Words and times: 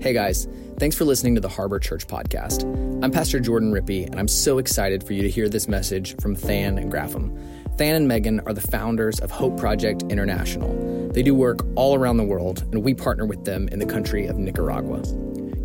Hey 0.00 0.14
guys, 0.14 0.48
thanks 0.78 0.96
for 0.96 1.04
listening 1.04 1.34
to 1.34 1.42
the 1.42 1.48
Harbor 1.50 1.78
Church 1.78 2.06
podcast. 2.06 2.64
I'm 3.04 3.10
Pastor 3.10 3.38
Jordan 3.38 3.70
Rippey, 3.70 4.06
and 4.06 4.18
I'm 4.18 4.28
so 4.28 4.56
excited 4.56 5.04
for 5.04 5.12
you 5.12 5.20
to 5.20 5.28
hear 5.28 5.46
this 5.46 5.68
message 5.68 6.16
from 6.22 6.36
Than 6.36 6.78
and 6.78 6.90
Grapham. 6.90 7.38
Than 7.76 7.96
and 7.96 8.08
Megan 8.08 8.40
are 8.46 8.54
the 8.54 8.62
founders 8.62 9.20
of 9.20 9.30
Hope 9.30 9.58
Project 9.58 10.04
International. 10.04 10.74
They 11.12 11.22
do 11.22 11.34
work 11.34 11.58
all 11.76 11.94
around 11.94 12.16
the 12.16 12.24
world, 12.24 12.62
and 12.72 12.82
we 12.82 12.94
partner 12.94 13.26
with 13.26 13.44
them 13.44 13.68
in 13.68 13.78
the 13.78 13.84
country 13.84 14.24
of 14.24 14.38
Nicaragua. 14.38 15.02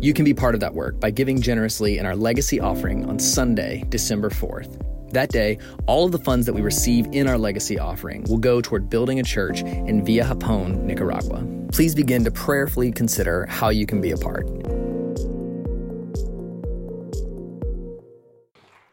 You 0.02 0.12
can 0.12 0.26
be 0.26 0.34
part 0.34 0.54
of 0.54 0.60
that 0.60 0.74
work 0.74 1.00
by 1.00 1.12
giving 1.12 1.40
generously 1.40 1.96
in 1.96 2.04
our 2.04 2.14
legacy 2.14 2.60
offering 2.60 3.08
on 3.08 3.18
Sunday, 3.18 3.84
December 3.88 4.28
4th. 4.28 5.12
That 5.12 5.30
day, 5.30 5.56
all 5.86 6.04
of 6.04 6.12
the 6.12 6.18
funds 6.18 6.44
that 6.44 6.52
we 6.52 6.60
receive 6.60 7.06
in 7.12 7.26
our 7.26 7.38
legacy 7.38 7.78
offering 7.78 8.24
will 8.24 8.36
go 8.36 8.60
toward 8.60 8.90
building 8.90 9.18
a 9.18 9.22
church 9.22 9.62
in 9.62 10.04
Villa 10.04 10.26
Japón, 10.26 10.82
Nicaragua. 10.82 11.55
Please 11.72 11.94
begin 11.94 12.24
to 12.24 12.30
prayerfully 12.30 12.92
consider 12.92 13.46
how 13.46 13.68
you 13.68 13.86
can 13.86 14.00
be 14.00 14.10
a 14.10 14.16
part. 14.16 14.46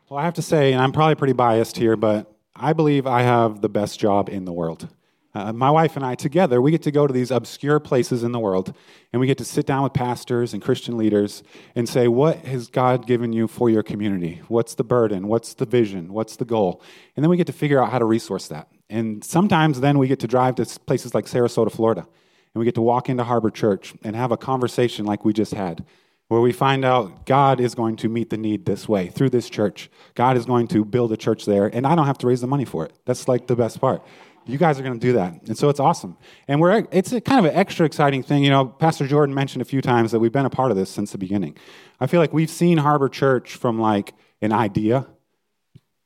Well, 0.09 0.19
I 0.19 0.25
have 0.25 0.35
to 0.35 0.41
say, 0.41 0.73
and 0.73 0.81
I'm 0.81 0.91
probably 0.91 1.15
pretty 1.15 1.33
biased 1.33 1.77
here, 1.77 1.95
but 1.95 2.31
I 2.55 2.73
believe 2.73 3.07
I 3.07 3.23
have 3.23 3.61
the 3.61 3.69
best 3.69 3.99
job 3.99 4.29
in 4.29 4.45
the 4.45 4.53
world. 4.53 4.87
Uh, 5.35 5.51
my 5.51 5.71
wife 5.71 5.95
and 5.95 6.05
I 6.05 6.13
together, 6.13 6.61
we 6.61 6.69
get 6.69 6.83
to 6.83 6.91
go 6.91 7.07
to 7.07 7.13
these 7.13 7.31
obscure 7.31 7.79
places 7.79 8.23
in 8.23 8.31
the 8.31 8.39
world 8.39 8.75
and 9.11 9.19
we 9.19 9.25
get 9.25 9.39
to 9.39 9.45
sit 9.45 9.65
down 9.65 9.81
with 9.81 9.93
pastors 9.93 10.53
and 10.53 10.61
Christian 10.61 10.95
leaders 10.95 11.41
and 11.73 11.89
say, 11.89 12.07
What 12.07 12.45
has 12.45 12.67
God 12.67 13.07
given 13.07 13.33
you 13.33 13.47
for 13.47 13.71
your 13.71 13.81
community? 13.81 14.43
What's 14.47 14.75
the 14.75 14.83
burden? 14.83 15.27
What's 15.27 15.55
the 15.55 15.65
vision? 15.65 16.13
What's 16.13 16.35
the 16.35 16.45
goal? 16.45 16.83
And 17.15 17.23
then 17.23 17.31
we 17.31 17.37
get 17.37 17.47
to 17.47 17.53
figure 17.53 17.81
out 17.81 17.91
how 17.91 17.97
to 17.97 18.05
resource 18.05 18.47
that. 18.49 18.67
And 18.91 19.23
sometimes 19.23 19.79
then 19.79 19.97
we 19.97 20.07
get 20.07 20.19
to 20.19 20.27
drive 20.27 20.53
to 20.55 20.65
places 20.81 21.15
like 21.15 21.25
Sarasota, 21.25 21.71
Florida, 21.71 22.07
and 22.53 22.59
we 22.59 22.65
get 22.65 22.75
to 22.75 22.81
walk 22.81 23.09
into 23.09 23.23
Harbor 23.23 23.49
Church 23.49 23.93
and 24.03 24.15
have 24.15 24.31
a 24.31 24.37
conversation 24.37 25.05
like 25.05 25.25
we 25.25 25.33
just 25.33 25.53
had 25.53 25.85
where 26.27 26.41
we 26.41 26.51
find 26.51 26.83
out 26.83 27.25
God 27.25 27.59
is 27.59 27.75
going 27.75 27.95
to 27.97 28.09
meet 28.09 28.29
the 28.29 28.37
need 28.37 28.65
this 28.65 28.87
way 28.87 29.07
through 29.07 29.29
this 29.29 29.49
church. 29.49 29.89
God 30.15 30.37
is 30.37 30.45
going 30.45 30.67
to 30.69 30.83
build 30.83 31.11
a 31.11 31.17
church 31.17 31.45
there, 31.45 31.67
and 31.67 31.85
I 31.85 31.95
don't 31.95 32.07
have 32.07 32.17
to 32.19 32.27
raise 32.27 32.41
the 32.41 32.47
money 32.47 32.65
for 32.65 32.85
it. 32.85 32.93
That's 33.05 33.27
like 33.27 33.47
the 33.47 33.55
best 33.55 33.79
part. 33.79 34.03
You 34.45 34.57
guys 34.57 34.79
are 34.79 34.83
going 34.83 34.99
to 34.99 35.05
do 35.05 35.13
that. 35.13 35.41
And 35.47 35.57
so 35.57 35.69
it's 35.69 35.79
awesome. 35.79 36.17
And 36.47 36.59
we're, 36.59 36.85
it's 36.91 37.11
kind 37.11 37.39
of 37.39 37.45
an 37.45 37.55
extra 37.55 37.85
exciting 37.85 38.23
thing. 38.23 38.43
You 38.43 38.49
know, 38.49 38.65
Pastor 38.65 39.07
Jordan 39.07 39.33
mentioned 39.33 39.61
a 39.61 39.65
few 39.65 39.81
times 39.81 40.11
that 40.11 40.19
we've 40.19 40.33
been 40.33 40.45
a 40.45 40.49
part 40.49 40.69
of 40.69 40.75
this 40.75 40.89
since 40.89 41.11
the 41.11 41.17
beginning. 41.17 41.55
I 41.99 42.07
feel 42.07 42.19
like 42.19 42.33
we've 42.33 42.49
seen 42.49 42.79
Harbor 42.79 43.09
Church 43.09 43.55
from 43.55 43.79
like 43.79 44.13
an 44.41 44.51
idea 44.51 45.07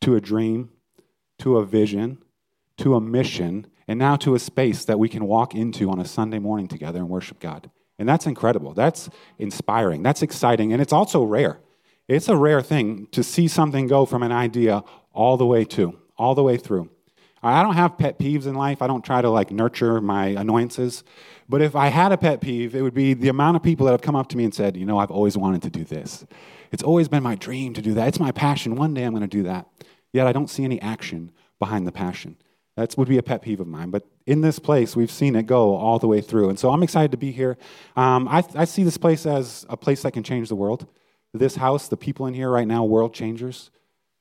to 0.02 0.16
a 0.16 0.22
dream 0.22 0.70
to 1.39 1.58
a 1.58 1.66
vision 1.66 2.20
to 2.78 2.95
a 2.95 3.02
mission 3.02 3.67
and 3.88 3.98
now 3.98 4.16
to 4.18 4.36
a 4.36 4.40
space 4.40 4.86
that 4.86 5.00
we 5.00 5.10
can 5.10 5.26
walk 5.26 5.56
into 5.56 5.90
on 5.90 6.00
a 6.00 6.06
Sunday 6.06 6.40
morning 6.40 6.68
together 6.68 7.00
and 7.00 7.10
worship 7.10 7.40
God. 7.40 7.70
And 8.00 8.08
that's 8.08 8.28
incredible. 8.28 8.74
That's 8.74 9.10
inspiring. 9.40 10.04
That's 10.04 10.22
exciting. 10.22 10.74
And 10.74 10.82
it's 10.82 10.94
also 10.94 11.24
rare. 11.24 11.60
It's 12.08 12.28
a 12.28 12.36
rare 12.36 12.62
thing 12.62 13.08
to 13.12 13.24
see 13.24 13.48
something 13.48 13.88
go 13.88 14.06
from 14.06 14.24
an 14.24 14.32
idea 14.32 14.84
all 15.14 15.36
the 15.38 15.46
way 15.46 15.66
to, 15.66 15.98
all 16.18 16.36
the 16.36 16.44
way 16.44 16.58
through. 16.58 16.90
I 17.44 17.64
don't 17.64 17.76
have 17.76 17.98
pet 17.98 18.18
peeves 18.20 18.46
in 18.46 18.56
life. 18.56 18.82
I 18.82 18.88
don't 18.88 19.06
try 19.06 19.22
to 19.22 19.30
like 19.30 19.52
nurture 19.52 20.02
my 20.02 20.28
annoyances. 20.28 21.04
But 21.48 21.62
if 21.62 21.76
I 21.76 21.88
had 21.88 22.12
a 22.12 22.18
pet 22.18 22.42
peeve, 22.42 22.76
it 22.76 22.82
would 22.82 22.94
be 22.94 23.14
the 23.14 23.30
amount 23.30 23.56
of 23.56 23.64
people 23.64 23.86
that 23.86 23.94
have 23.94 24.02
come 24.02 24.16
up 24.16 24.28
to 24.30 24.38
me 24.38 24.44
and 24.44 24.54
said, 24.54 24.76
you 24.76 24.86
know, 24.86 24.98
I've 24.98 25.12
always 25.12 25.38
wanted 25.38 25.62
to 25.64 25.70
do 25.70 25.84
this. 25.84 26.26
It's 26.72 26.84
always 26.84 27.08
been 27.08 27.24
my 27.24 27.36
dream 27.36 27.74
to 27.74 27.82
do 27.82 27.94
that. 27.94 28.08
It's 28.08 28.20
my 28.20 28.32
passion. 28.32 28.76
One 28.76 28.94
day 28.94 29.04
I'm 29.04 29.12
going 29.14 29.22
to 29.22 29.28
do 29.28 29.44
that. 29.44 29.68
Yet 30.12 30.28
I 30.28 30.34
don't 30.34 30.50
see 30.50 30.64
any 30.64 30.82
action 30.82 31.32
behind 31.60 31.88
the 31.88 31.92
passion. 31.92 32.38
That 32.78 32.95
would 32.95 33.09
be 33.09 33.17
a 33.17 33.23
pet 33.23 33.42
peeve 33.42 33.59
of 33.59 33.66
mine. 33.66 33.89
But 33.89 34.06
in 34.28 34.42
this 34.42 34.59
place, 34.59 34.95
we've 34.95 35.11
seen 35.11 35.36
it 35.36 35.47
go 35.47 35.75
all 35.75 35.97
the 35.97 36.08
way 36.08 36.22
through. 36.22 36.50
And 36.50 36.59
so 36.59 36.70
I'm 36.70 36.83
excited 36.83 37.09
to 37.09 37.17
be 37.17 37.31
here. 37.31 37.58
Um, 37.95 38.28
I, 38.28 38.44
I 38.53 38.66
see 38.66 38.83
this 38.83 38.97
place 38.97 39.25
as 39.25 39.66
a 39.67 39.75
place 39.75 40.03
that 40.03 40.11
can 40.11 40.22
change 40.22 40.47
the 40.47 40.56
world. 40.56 40.86
This 41.33 41.55
house, 41.55 41.88
the 41.88 41.98
people 41.98 42.28
in 42.28 42.36
here 42.36 42.52
right 42.52 42.67
now, 42.67 42.86
world 42.86 43.16
changers 43.16 43.72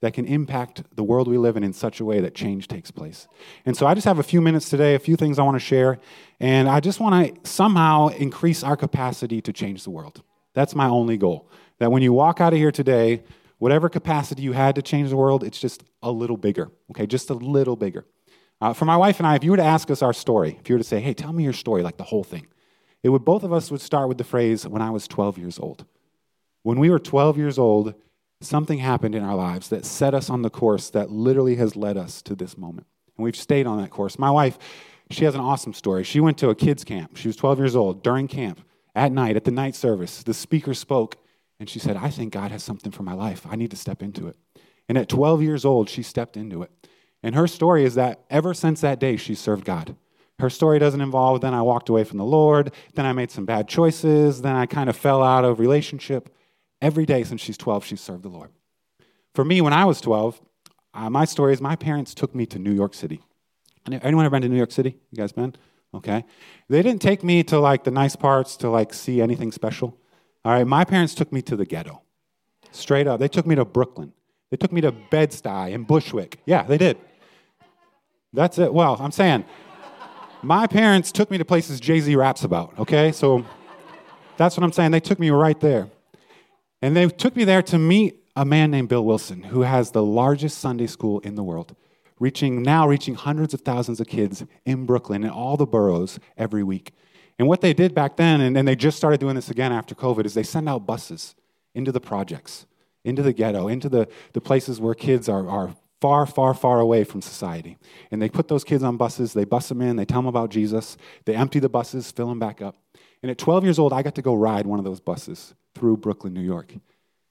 that 0.01 0.15
can 0.15 0.25
impact 0.25 0.85
the 0.95 1.05
world 1.05 1.29
we 1.29 1.37
live 1.37 1.59
in 1.59 1.65
in 1.65 1.75
such 1.75 2.01
a 2.01 2.05
way 2.05 2.21
that 2.21 2.35
change 2.35 2.67
takes 2.67 2.91
place. 2.91 3.29
And 3.67 3.77
so 3.77 3.87
I 3.87 3.93
just 3.93 4.07
have 4.07 4.19
a 4.19 4.23
few 4.23 4.41
minutes 4.41 4.71
today, 4.71 4.95
a 4.95 4.99
few 4.99 5.17
things 5.17 5.39
I 5.39 5.43
want 5.43 5.57
to 5.57 5.61
share, 5.61 5.99
and 6.41 6.67
I 6.67 6.81
just 6.81 6.99
want 6.99 7.45
to 7.45 7.51
somehow 7.51 8.09
increase 8.09 8.63
our 8.63 8.77
capacity 8.77 9.43
to 9.43 9.53
change 9.53 9.85
the 9.85 9.91
world. 9.91 10.23
That's 10.55 10.75
my 10.75 10.87
only 10.87 11.19
goal. 11.19 11.51
That 11.79 11.93
when 11.93 12.03
you 12.03 12.15
walk 12.15 12.41
out 12.41 12.55
of 12.55 12.59
here 12.59 12.73
today, 12.73 13.23
whatever 13.59 13.91
capacity 13.91 14.43
you 14.43 14.53
had 14.53 14.75
to 14.77 14.83
change 14.83 15.11
the 15.11 15.17
world, 15.17 15.45
it's 15.45 15.61
just 15.61 15.85
a 16.03 16.11
little 16.11 16.39
bigger, 16.39 16.71
okay? 16.91 17.07
Just 17.07 17.29
a 17.29 17.35
little 17.35 17.77
bigger. 17.77 18.07
Uh, 18.61 18.73
for 18.73 18.85
my 18.85 18.97
wife 18.97 19.19
and 19.19 19.27
I, 19.27 19.37
if 19.37 19.45
you 19.45 19.51
were 19.51 19.57
to 19.59 19.63
ask 19.63 19.91
us 19.91 20.03
our 20.03 20.13
story, 20.13 20.57
if 20.61 20.69
you 20.69 20.75
were 20.75 20.81
to 20.81 20.85
say, 20.85 21.01
hey, 21.01 21.13
tell 21.13 21.33
me 21.33 21.45
your 21.45 21.53
story, 21.53 21.83
like 21.83 21.99
the 21.99 22.05
whole 22.05 22.25
thing, 22.25 22.47
it 23.03 23.11
would 23.11 23.25
both 23.25 23.43
of 23.43 23.53
us 23.53 23.71
would 23.71 23.81
start 23.81 24.09
with 24.09 24.19
the 24.19 24.25
phrase, 24.25 24.67
when 24.67 24.83
I 24.83 24.91
was 24.91 25.07
12 25.07 25.39
years 25.39 25.59
old. 25.59 25.85
When 26.63 26.81
we 26.81 26.91
were 26.91 26.99
12 26.99 27.37
years 27.37 27.59
old, 27.59 27.95
something 28.41 28.79
happened 28.79 29.15
in 29.15 29.23
our 29.23 29.37
lives 29.37 29.69
that 29.69 29.85
set 29.85 30.15
us 30.15 30.31
on 30.31 30.43
the 30.43 30.51
course 30.51 30.91
that 30.91 31.11
literally 31.11 31.57
has 31.57 31.77
led 31.77 31.97
us 31.97 32.23
to 32.23 32.35
this 32.35 32.57
moment. 32.57 32.87
And 33.17 33.25
we've 33.25 33.37
stayed 33.37 33.67
on 33.67 33.81
that 33.81 33.91
course. 33.91 34.19
My 34.19 34.31
wife, 34.31 34.59
she 35.11 35.25
has 35.25 35.35
an 35.35 35.41
awesome 35.41 35.73
story. 35.73 36.03
She 36.05 36.21
went 36.21 36.39
to 36.39 36.51
a 36.51 36.55
kids' 36.55 36.85
camp. 36.85 37.17
She 37.17 37.29
was 37.29 37.37
12 37.37 37.59
years 37.59 37.77
old. 37.77 38.03
During 38.03 38.27
camp, 38.27 38.61
at 38.95 39.13
night, 39.13 39.37
at 39.37 39.45
the 39.45 39.51
night 39.51 39.75
service, 39.75 40.23
the 40.23 40.35
speaker 40.35 40.75
spoke 40.75 41.17
and 41.61 41.69
she 41.69 41.79
said, 41.79 41.97
I 41.97 42.11
think 42.11 42.33
God 42.33 42.51
has 42.51 42.63
something 42.63 42.93
for 42.93 43.03
my 43.03 43.13
life. 43.13 43.47
I 43.49 43.57
need 43.57 43.71
to 43.71 43.77
step 43.77 44.03
into 44.03 44.27
it. 44.27 44.37
And 44.89 44.99
at 44.99 45.09
12 45.09 45.43
years 45.43 45.65
old, 45.65 45.89
she 45.89 46.03
stepped 46.03 46.37
into 46.37 46.63
it. 46.63 46.71
And 47.23 47.35
her 47.35 47.47
story 47.47 47.85
is 47.85 47.95
that 47.95 48.25
ever 48.31 48.55
since 48.55 48.81
that 48.81 49.01
day, 49.01 49.17
she 49.17 49.35
served 49.35 49.65
God. 49.65 49.97
Her 50.39 50.51
story 50.51 50.79
doesn't 50.79 51.01
involve, 51.01 51.41
then 51.41 51.55
I 51.55 51.63
walked 51.63 51.89
away 51.89 52.05
from 52.05 52.19
the 52.19 52.25
Lord, 52.25 52.73
then 52.95 53.07
I 53.07 53.13
made 53.13 53.31
some 53.31 53.47
bad 53.47 53.69
choices, 53.69 54.43
then 54.43 54.55
I 54.55 54.67
kind 54.67 54.91
of 54.91 54.97
fell 54.97 55.23
out 55.23 55.45
of 55.45 55.59
relationship. 55.59 56.29
Every 56.83 57.07
day 57.07 57.25
since 57.25 57.41
she's 57.41 57.57
12, 57.57 57.85
she's 57.87 58.01
served 58.03 58.23
the 58.23 58.29
Lord. 58.29 58.51
For 59.35 59.45
me, 59.45 59.63
when 59.63 59.73
I 59.73 59.87
was 59.87 60.01
12, 60.03 60.41
uh, 60.93 61.11
my 61.11 61.25
story 61.25 61.55
is 61.55 61.61
my 61.61 61.75
parents 61.75 62.15
took 62.15 62.35
me 62.35 62.45
to 62.47 62.59
New 62.59 62.73
York 62.73 62.93
City. 62.93 63.23
Anyone 63.91 64.25
ever 64.25 64.33
been 64.33 64.43
to 64.43 64.49
New 64.49 64.57
York 64.57 64.73
City? 64.73 64.97
You 65.11 65.17
guys 65.17 65.33
been? 65.33 65.55
Okay. 65.95 66.25
They 66.69 66.83
didn't 66.83 67.01
take 67.01 67.23
me 67.23 67.43
to 67.45 67.59
like 67.59 67.85
the 67.85 67.91
nice 67.91 68.17
parts 68.17 68.57
to 68.59 68.69
like 68.69 68.93
see 68.93 69.23
anything 69.23 69.53
special. 69.53 69.99
All 70.45 70.53
right. 70.53 70.67
My 70.67 70.85
parents 70.85 71.15
took 71.15 71.33
me 71.33 71.43
to 71.43 71.57
the 71.57 71.65
ghetto. 71.65 72.03
Straight 72.73 73.07
up. 73.07 73.21
They 73.21 73.29
took 73.29 73.47
me 73.47 73.55
to 73.55 73.65
Brooklyn. 73.65 74.13
They 74.51 74.57
took 74.57 74.73
me 74.73 74.81
to 74.81 74.93
Bed-Stuy 74.93 75.75
and 75.75 75.87
Bushwick. 75.87 76.39
Yeah, 76.47 76.63
they 76.63 76.79
did. 76.79 76.99
That's 78.33 78.59
it. 78.59 78.73
Well, 78.73 78.97
I'm 79.01 79.13
saying 79.13 79.45
my 80.43 80.67
parents 80.67 81.11
took 81.11 81.31
me 81.31 81.39
to 81.39 81.45
places 81.45 81.81
Jay 81.81 82.01
Z 82.01 82.15
raps 82.15 82.45
about, 82.45 82.79
okay? 82.79 83.11
So 83.13 83.45
that's 84.37 84.57
what 84.57 84.65
I'm 84.65 84.73
saying. 84.73 84.91
They 84.93 85.01
took 85.01 85.19
me 85.19 85.31
right 85.31 85.59
there. 85.61 85.89
And 86.83 86.95
they 86.97 87.09
took 87.09 87.35
me 87.35 87.45
there 87.45 87.63
to 87.63 87.79
meet 87.79 88.23
a 88.37 88.45
man 88.45 88.71
named 88.71 88.89
Bill 88.89 89.05
Wilson, 89.05 89.43
who 89.43 89.63
has 89.63 89.91
the 89.91 90.03
largest 90.03 90.59
Sunday 90.59 90.87
school 90.87 91.21
in 91.21 91.35
the 91.35 91.43
world, 91.43 91.75
reaching 92.21 92.63
now 92.63 92.87
reaching 92.87 93.15
hundreds 93.15 93.55
of 93.55 93.63
thousands 93.63 93.99
of 93.99 94.07
kids 94.07 94.45
in 94.67 94.85
Brooklyn 94.85 95.25
and 95.25 95.33
all 95.33 95.57
the 95.57 95.67
boroughs 95.67 96.21
every 96.37 96.63
week. 96.63 96.93
And 97.39 97.49
what 97.49 97.63
they 97.63 97.73
did 97.73 97.95
back 97.95 98.17
then, 98.17 98.41
and, 98.41 98.57
and 98.57 98.69
they 98.69 98.77
just 98.77 98.97
started 98.97 99.21
doing 99.21 99.35
this 99.35 99.51
again 99.51 99.73
after 99.73 99.95
COVID, 99.95 100.27
is 100.27 100.35
they 100.35 100.43
send 100.43 100.69
out 100.69 100.87
buses 100.87 101.35
into 101.75 101.93
the 101.93 102.01
projects, 102.01 102.67
into 103.07 103.23
the 103.23 103.33
ghetto, 103.33 103.69
into 103.69 103.89
the, 103.89 104.09
the 104.33 104.41
places 104.41 104.81
where 104.81 104.95
kids 104.95 105.29
are, 105.29 105.49
are 105.49 105.75
far, 106.01 106.27
far, 106.27 106.53
far 106.53 106.81
away 106.81 107.05
from 107.05 107.23
society. 107.23 107.79
And 108.11 108.21
they 108.21 108.29
put 108.29 108.49
those 108.49 108.65
kids 108.65 108.83
on 108.83 108.97
buses, 108.97 109.33
they 109.33 109.45
bus 109.45 109.69
them 109.69 109.81
in, 109.81 109.97
they 109.97 110.05
tell 110.05 110.19
them 110.19 110.27
about 110.27 110.51
Jesus, 110.51 110.97
they 111.25 111.35
empty 111.35 111.61
the 111.61 111.69
buses, 111.69 112.11
fill 112.11 112.29
them 112.29 112.41
back 112.41 112.61
up. 112.61 112.77
And 113.23 113.31
at 113.31 113.39
12 113.39 113.65
years 113.65 113.79
old, 113.79 113.93
I 113.93 114.03
got 114.03 114.17
to 114.17 114.23
go 114.23 114.35
ride 114.35 114.67
one 114.67 114.79
of 114.79 114.85
those 114.85 115.01
buses 115.01 115.55
through 115.75 115.99
Brooklyn, 115.99 116.35
New 116.35 116.43
York. 116.43 116.73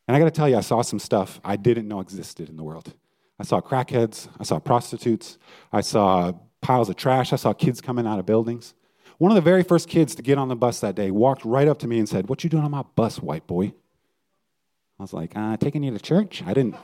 And 0.07 0.15
I 0.15 0.19
got 0.19 0.25
to 0.25 0.31
tell 0.31 0.47
you, 0.47 0.57
I 0.57 0.61
saw 0.61 0.81
some 0.81 0.99
stuff 0.99 1.39
I 1.43 1.57
didn't 1.57 1.87
know 1.87 1.99
existed 1.99 2.49
in 2.49 2.55
the 2.55 2.63
world. 2.63 2.93
I 3.37 3.43
saw 3.43 3.59
crackheads, 3.59 4.29
I 4.39 4.43
saw 4.43 4.59
prostitutes, 4.59 5.37
I 5.73 5.81
saw 5.81 6.31
piles 6.61 6.89
of 6.89 6.95
trash, 6.95 7.33
I 7.33 7.35
saw 7.35 7.51
kids 7.51 7.81
coming 7.81 8.07
out 8.07 8.17
of 8.17 8.25
buildings. 8.25 8.73
One 9.17 9.31
of 9.31 9.35
the 9.35 9.41
very 9.41 9.63
first 9.63 9.89
kids 9.89 10.15
to 10.15 10.21
get 10.21 10.37
on 10.37 10.47
the 10.47 10.55
bus 10.55 10.79
that 10.79 10.95
day 10.95 11.11
walked 11.11 11.43
right 11.43 11.67
up 11.67 11.79
to 11.79 11.87
me 11.87 11.99
and 11.99 12.07
said, 12.07 12.29
What 12.29 12.43
you 12.43 12.49
doing 12.49 12.63
on 12.63 12.71
my 12.71 12.83
bus, 12.95 13.21
white 13.21 13.45
boy? 13.45 13.73
I 14.99 15.03
was 15.03 15.13
like, 15.13 15.35
uh, 15.35 15.57
taking 15.57 15.83
you 15.83 15.91
to 15.91 15.99
church? 15.99 16.43
I 16.45 16.53
didn't, 16.53 16.75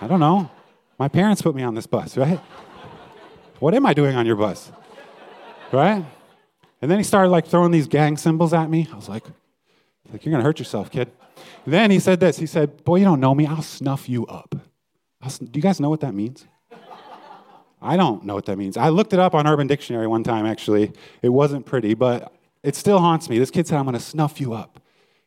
I 0.00 0.06
don't 0.06 0.20
know. 0.20 0.50
My 0.98 1.08
parents 1.08 1.42
put 1.42 1.54
me 1.54 1.62
on 1.62 1.74
this 1.74 1.86
bus, 1.86 2.16
right? 2.16 2.40
What 3.58 3.74
am 3.74 3.86
I 3.86 3.94
doing 3.94 4.16
on 4.16 4.26
your 4.26 4.36
bus? 4.36 4.70
Right? 5.70 6.04
And 6.82 6.90
then 6.90 6.98
he 6.98 7.04
started 7.04 7.30
like 7.30 7.46
throwing 7.46 7.70
these 7.70 7.86
gang 7.86 8.16
symbols 8.16 8.52
at 8.52 8.68
me. 8.68 8.88
I 8.92 8.96
was 8.96 9.08
like, 9.08 9.24
like, 10.12 10.24
you're 10.24 10.32
going 10.32 10.42
to 10.42 10.44
hurt 10.44 10.58
yourself, 10.58 10.90
kid. 10.90 11.10
Then 11.66 11.90
he 11.90 11.98
said 11.98 12.20
this. 12.20 12.36
He 12.36 12.46
said, 12.46 12.84
Boy, 12.84 12.96
you 12.96 13.04
don't 13.04 13.20
know 13.20 13.34
me. 13.34 13.46
I'll 13.46 13.62
snuff 13.62 14.08
you 14.08 14.26
up. 14.26 14.54
do 15.24 15.50
you 15.54 15.62
guys 15.62 15.80
know 15.80 15.88
what 15.88 16.00
that 16.00 16.14
means? 16.14 16.46
I 17.80 17.96
don't 17.96 18.24
know 18.24 18.34
what 18.34 18.46
that 18.46 18.58
means. 18.58 18.76
I 18.76 18.90
looked 18.90 19.12
it 19.12 19.18
up 19.18 19.34
on 19.34 19.46
Urban 19.46 19.66
Dictionary 19.66 20.06
one 20.06 20.22
time, 20.22 20.46
actually. 20.46 20.92
It 21.20 21.30
wasn't 21.30 21.66
pretty, 21.66 21.94
but 21.94 22.32
it 22.62 22.76
still 22.76 22.98
haunts 22.98 23.28
me. 23.28 23.38
This 23.38 23.50
kid 23.50 23.66
said, 23.66 23.78
I'm 23.78 23.84
going 23.84 23.94
to 23.94 24.00
snuff 24.00 24.40
you 24.40 24.52
up. 24.52 24.80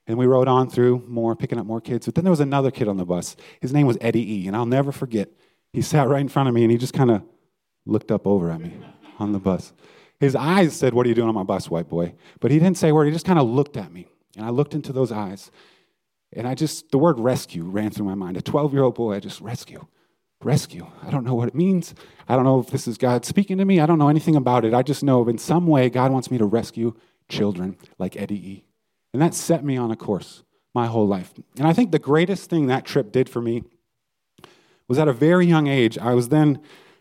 And 0.07 0.17
we 0.17 0.27
rode 0.27 0.47
on 0.47 0.69
through 0.69 1.03
more, 1.07 1.35
picking 1.35 1.59
up 1.59 1.65
more 1.65 1.81
kids. 1.81 2.05
But 2.05 2.15
then 2.15 2.23
there 2.23 2.31
was 2.31 2.39
another 2.39 2.69
kid 2.69 2.87
on 2.87 2.97
the 2.97 3.05
bus. 3.05 3.35
His 3.59 3.73
name 3.73 3.87
was 3.87 3.97
Eddie 4.01 4.43
E., 4.43 4.47
and 4.47 4.55
I'll 4.55 4.65
never 4.65 4.91
forget. 4.91 5.29
He 5.73 5.81
sat 5.81 6.07
right 6.07 6.21
in 6.21 6.29
front 6.29 6.47
of 6.47 6.55
me, 6.55 6.63
and 6.63 6.71
he 6.71 6.77
just 6.77 6.93
kind 6.93 7.09
of 7.09 7.23
looked 7.85 8.11
up 8.11 8.27
over 8.27 8.51
at 8.51 8.61
me 8.61 8.73
on 9.19 9.31
the 9.31 9.39
bus. 9.39 9.73
His 10.19 10.35
eyes 10.35 10.75
said, 10.75 10.93
What 10.93 11.05
are 11.05 11.09
you 11.09 11.15
doing 11.15 11.27
on 11.27 11.35
my 11.35 11.43
bus, 11.43 11.69
white 11.69 11.89
boy? 11.89 12.13
But 12.39 12.51
he 12.51 12.59
didn't 12.59 12.77
say 12.77 12.89
a 12.89 12.93
word. 12.93 13.05
He 13.05 13.11
just 13.11 13.25
kind 13.25 13.39
of 13.39 13.47
looked 13.47 13.77
at 13.77 13.91
me. 13.91 14.07
And 14.37 14.45
I 14.45 14.49
looked 14.49 14.73
into 14.73 14.93
those 14.93 15.11
eyes, 15.11 15.49
and 16.33 16.47
I 16.47 16.55
just, 16.55 16.91
the 16.91 16.97
word 16.97 17.19
rescue 17.19 17.63
ran 17.63 17.91
through 17.91 18.05
my 18.05 18.15
mind. 18.15 18.37
A 18.37 18.41
12 18.41 18.73
year 18.73 18.83
old 18.83 18.95
boy, 18.95 19.15
I 19.15 19.19
just, 19.19 19.39
rescue, 19.39 19.87
rescue. 20.43 20.87
I 21.01 21.09
don't 21.09 21.23
know 21.23 21.35
what 21.35 21.47
it 21.47 21.55
means. 21.55 21.95
I 22.27 22.35
don't 22.35 22.43
know 22.43 22.59
if 22.59 22.67
this 22.67 22.87
is 22.87 22.97
God 22.97 23.25
speaking 23.25 23.57
to 23.57 23.65
me. 23.65 23.79
I 23.79 23.85
don't 23.85 23.97
know 23.97 24.09
anything 24.09 24.35
about 24.35 24.65
it. 24.65 24.73
I 24.73 24.83
just 24.83 25.03
know 25.03 25.27
in 25.27 25.37
some 25.37 25.67
way 25.67 25.89
God 25.89 26.11
wants 26.11 26.29
me 26.29 26.37
to 26.37 26.45
rescue 26.45 26.93
children 27.29 27.77
like 27.97 28.17
Eddie 28.17 28.49
E. 28.49 28.64
And 29.15 29.21
that 29.21 29.33
set 29.33 29.63
me 29.63 29.77
on 29.77 29.91
a 29.91 29.95
course 29.95 30.43
my 30.73 30.87
whole 30.87 31.07
life. 31.07 31.33
And 31.57 31.65
I 31.65 31.71
think 31.71 31.93
the 31.93 31.99
greatest 31.99 32.49
thing 32.49 32.67
that 32.67 32.83
trip 32.83 33.13
did 33.13 33.29
for 33.29 33.41
me 33.41 33.63
was 34.89 34.99
at 34.99 35.07
a 35.07 35.13
very 35.13 35.45
young 35.45 35.67
age, 35.67 35.97
I 35.97 36.13
was 36.13 36.27
then, 36.27 36.59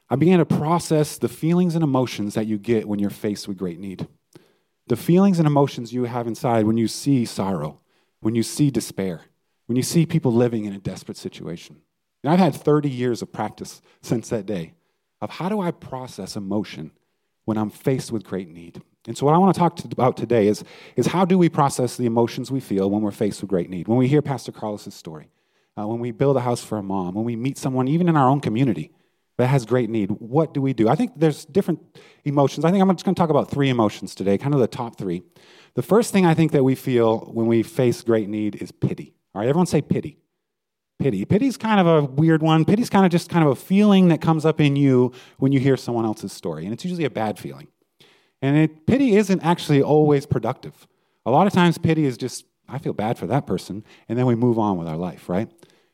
I 0.08 0.14
began 0.14 0.38
to 0.38 0.44
process 0.44 1.18
the 1.18 1.28
feelings 1.28 1.74
and 1.74 1.82
emotions 1.82 2.34
that 2.34 2.46
you 2.46 2.56
get 2.56 2.86
when 2.86 3.00
you're 3.00 3.10
faced 3.10 3.48
with 3.48 3.58
great 3.58 3.80
need. 3.80 4.06
The 4.86 4.94
feelings 4.94 5.40
and 5.40 5.48
emotions 5.48 5.92
you 5.92 6.04
have 6.04 6.28
inside 6.28 6.68
when 6.68 6.76
you 6.76 6.86
see 6.86 7.24
sorrow, 7.24 7.80
when 8.20 8.36
you 8.36 8.44
see 8.44 8.70
despair, 8.70 9.22
when 9.66 9.74
you 9.74 9.82
see 9.82 10.06
people 10.06 10.32
living 10.32 10.66
in 10.66 10.72
a 10.72 10.78
desperate 10.78 11.16
situation. 11.16 11.80
And 12.22 12.32
I've 12.32 12.38
had 12.38 12.54
30 12.54 12.88
years 12.88 13.22
of 13.22 13.32
practice 13.32 13.82
since 14.02 14.28
that 14.28 14.46
day 14.46 14.74
of 15.20 15.30
how 15.30 15.48
do 15.48 15.60
I 15.60 15.72
process 15.72 16.36
emotion 16.36 16.92
when 17.44 17.58
I'm 17.58 17.70
faced 17.70 18.12
with 18.12 18.22
great 18.22 18.48
need. 18.48 18.84
And 19.06 19.16
so, 19.16 19.26
what 19.26 19.34
I 19.34 19.38
want 19.38 19.54
to 19.54 19.58
talk 19.58 19.76
to, 19.76 19.88
about 19.90 20.16
today 20.16 20.46
is, 20.46 20.64
is 20.96 21.08
how 21.08 21.24
do 21.24 21.36
we 21.36 21.48
process 21.48 21.96
the 21.96 22.06
emotions 22.06 22.50
we 22.50 22.60
feel 22.60 22.90
when 22.90 23.02
we're 23.02 23.10
faced 23.10 23.42
with 23.42 23.50
great 23.50 23.68
need? 23.68 23.86
When 23.86 23.98
we 23.98 24.08
hear 24.08 24.22
Pastor 24.22 24.52
Carlos's 24.52 24.94
story, 24.94 25.28
uh, 25.78 25.86
when 25.86 25.98
we 25.98 26.10
build 26.10 26.36
a 26.36 26.40
house 26.40 26.64
for 26.64 26.78
a 26.78 26.82
mom, 26.82 27.14
when 27.14 27.24
we 27.24 27.36
meet 27.36 27.58
someone, 27.58 27.88
even 27.88 28.08
in 28.08 28.16
our 28.16 28.28
own 28.28 28.40
community, 28.40 28.92
that 29.36 29.48
has 29.48 29.66
great 29.66 29.90
need, 29.90 30.10
what 30.10 30.54
do 30.54 30.62
we 30.62 30.72
do? 30.72 30.88
I 30.88 30.94
think 30.94 31.12
there's 31.16 31.44
different 31.44 31.80
emotions. 32.24 32.64
I 32.64 32.70
think 32.70 32.80
I'm 32.80 32.88
just 32.90 33.04
going 33.04 33.14
to 33.14 33.18
talk 33.18 33.30
about 33.30 33.50
three 33.50 33.68
emotions 33.68 34.14
today, 34.14 34.38
kind 34.38 34.54
of 34.54 34.60
the 34.60 34.68
top 34.68 34.96
three. 34.96 35.22
The 35.74 35.82
first 35.82 36.12
thing 36.12 36.24
I 36.24 36.34
think 36.34 36.52
that 36.52 36.62
we 36.62 36.74
feel 36.74 37.18
when 37.32 37.46
we 37.46 37.62
face 37.62 38.02
great 38.02 38.28
need 38.28 38.56
is 38.56 38.70
pity. 38.70 39.14
All 39.34 39.40
right, 39.40 39.48
everyone 39.48 39.66
say 39.66 39.82
pity. 39.82 40.18
Pity. 41.00 41.24
Pity's 41.24 41.56
kind 41.56 41.80
of 41.80 41.86
a 41.86 42.04
weird 42.04 42.40
one. 42.40 42.64
Pity's 42.64 42.88
kind 42.88 43.04
of 43.04 43.10
just 43.10 43.28
kind 43.28 43.44
of 43.44 43.50
a 43.50 43.56
feeling 43.56 44.08
that 44.08 44.20
comes 44.20 44.46
up 44.46 44.60
in 44.60 44.76
you 44.76 45.12
when 45.38 45.50
you 45.50 45.58
hear 45.58 45.76
someone 45.76 46.04
else's 46.04 46.32
story, 46.32 46.64
and 46.64 46.72
it's 46.72 46.84
usually 46.84 47.04
a 47.04 47.10
bad 47.10 47.36
feeling. 47.36 47.66
And 48.42 48.56
it, 48.56 48.86
pity 48.86 49.16
isn't 49.16 49.40
actually 49.42 49.82
always 49.82 50.26
productive. 50.26 50.86
A 51.26 51.30
lot 51.30 51.46
of 51.46 51.52
times, 51.52 51.78
pity 51.78 52.04
is 52.04 52.16
just, 52.16 52.44
I 52.68 52.78
feel 52.78 52.92
bad 52.92 53.18
for 53.18 53.26
that 53.26 53.46
person, 53.46 53.84
and 54.08 54.18
then 54.18 54.26
we 54.26 54.34
move 54.34 54.58
on 54.58 54.76
with 54.76 54.86
our 54.86 54.96
life, 54.96 55.28
right? 55.28 55.48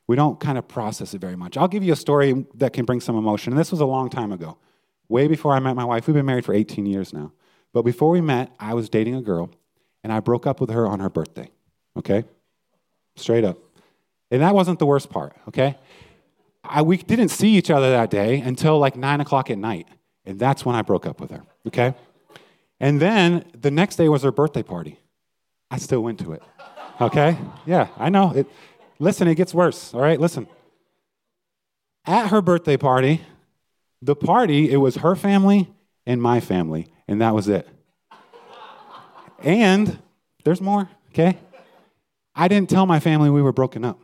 We 0.07 0.17
don't 0.17 0.41
kind 0.41 0.59
of 0.59 0.67
process 0.67 1.15
it 1.15 1.21
very 1.21 1.37
much. 1.37 1.57
I'll 1.57 1.69
give 1.69 1.85
you 1.85 1.93
a 1.93 1.97
story 1.97 2.45
that 2.55 2.73
can 2.73 2.85
bring 2.85 3.01
some 3.01 3.17
emotion. 3.17 3.53
And 3.53 3.61
this 3.61 3.71
was 3.71 3.81
a 3.81 3.87
long 3.87 4.11
time 4.11 4.33
ago, 4.33 4.59
way 5.09 5.29
before 5.29 5.55
I 5.55 5.61
met 5.61 5.77
my 5.77 5.85
wife. 5.85 6.07
We've 6.09 6.15
been 6.15 6.27
married 6.27 6.45
for 6.45 6.55
18 6.55 6.87
years 6.87 7.13
now. 7.13 7.33
But 7.73 7.83
before 7.83 8.11
we 8.11 8.21
met, 8.21 8.53
I 8.59 8.75
was 8.75 8.89
dating 8.89 9.15
a 9.15 9.23
girl, 9.23 9.51
and 10.03 10.13
I 10.13 10.19
broke 10.19 10.47
up 10.47 10.61
with 10.61 10.71
her 10.71 10.87
on 10.87 10.99
her 10.99 11.09
birthday, 11.09 11.51
okay? 11.97 12.25
Straight 13.15 13.45
up. 13.45 13.59
And 14.31 14.43
that 14.43 14.55
wasn't 14.55 14.79
the 14.79 14.87
worst 14.87 15.11
part, 15.11 15.37
okay? 15.49 15.79
I, 16.65 16.83
we 16.83 16.97
didn't 16.97 17.29
see 17.29 17.51
each 17.51 17.71
other 17.71 17.91
that 17.91 18.11
day 18.11 18.41
until 18.41 18.79
like 18.79 18.97
9 18.97 19.21
o'clock 19.21 19.51
at 19.51 19.59
night. 19.59 19.89
And 20.25 20.39
that's 20.39 20.65
when 20.65 20.77
I 20.77 20.83
broke 20.83 21.07
up 21.07 21.21
with 21.21 21.31
her, 21.31 21.43
okay? 21.69 21.95
And 22.81 23.01
then 23.01 23.45
the 23.57 23.71
next 23.71 23.97
day 23.97 24.09
was 24.09 24.23
her 24.23 24.33
birthday 24.33 24.63
party. 24.63 24.99
I 25.71 25.79
still 25.79 26.03
went 26.03 26.19
to 26.21 26.33
it, 26.33 26.43
okay? 27.01 27.39
Yeah, 27.67 27.89
I 27.99 28.09
know. 28.09 28.33
It, 28.35 28.47
Listen, 29.01 29.29
it 29.29 29.35
gets 29.35 29.55
worse, 29.55 29.95
all 29.95 30.01
right? 30.01 30.21
Listen. 30.21 30.47
At 32.05 32.29
her 32.29 32.43
birthday 32.43 32.77
party, 32.77 33.23
the 34.03 34.15
party, 34.15 34.71
it 34.71 34.77
was 34.77 34.97
her 34.97 35.17
family 35.17 35.73
and 36.07 36.21
my 36.21 36.39
family, 36.39 36.93
and 37.09 37.21
that 37.23 37.35
was 37.35 37.49
it. 37.49 37.67
And 39.43 39.99
there's 40.45 40.61
more, 40.61 40.91
okay? 41.11 41.39
I 42.35 42.47
didn't 42.47 42.69
tell 42.69 42.85
my 42.85 43.01
family 43.01 43.31
we 43.31 43.41
were 43.41 43.55
broken 43.55 43.87
up, 43.87 43.99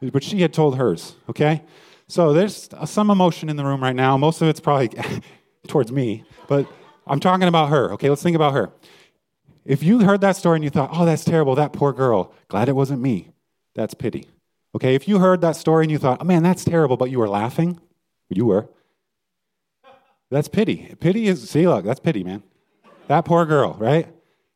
but 0.00 0.24
she 0.24 0.42
had 0.42 0.52
told 0.52 0.76
hers, 0.76 1.14
okay? 1.30 1.62
So 2.08 2.32
there's 2.32 2.68
some 2.86 3.10
emotion 3.10 3.48
in 3.48 3.56
the 3.56 3.64
room 3.64 3.80
right 3.80 3.94
now. 3.94 4.16
Most 4.16 4.42
of 4.42 4.48
it's 4.48 4.60
probably 4.60 4.90
towards 5.68 5.92
me, 5.92 6.24
but 6.48 6.68
I'm 7.06 7.20
talking 7.20 7.48
about 7.48 7.68
her, 7.68 7.92
okay? 7.92 8.08
Let's 8.08 8.22
think 8.22 8.36
about 8.36 8.52
her. 8.54 8.70
If 9.64 9.82
you 9.82 10.00
heard 10.00 10.20
that 10.20 10.36
story 10.36 10.56
and 10.56 10.64
you 10.64 10.70
thought, 10.70 10.90
oh, 10.92 11.04
that's 11.04 11.24
terrible, 11.24 11.54
that 11.56 11.72
poor 11.72 11.92
girl, 11.92 12.32
glad 12.48 12.68
it 12.68 12.76
wasn't 12.76 13.00
me. 13.00 13.30
That's 13.74 13.94
pity. 13.94 14.26
Okay, 14.74 14.94
if 14.94 15.08
you 15.08 15.18
heard 15.18 15.40
that 15.40 15.56
story 15.56 15.84
and 15.84 15.90
you 15.90 15.98
thought, 15.98 16.18
oh 16.20 16.24
man, 16.24 16.42
that's 16.42 16.64
terrible, 16.64 16.96
but 16.96 17.10
you 17.10 17.18
were 17.18 17.28
laughing, 17.28 17.80
you 18.28 18.46
were. 18.46 18.68
That's 20.30 20.48
pity. 20.48 20.94
Pity 21.00 21.28
is, 21.28 21.48
see, 21.48 21.66
look, 21.66 21.84
that's 21.84 22.00
pity, 22.00 22.24
man. 22.24 22.42
That 23.08 23.24
poor 23.24 23.46
girl, 23.46 23.74
right? 23.78 24.08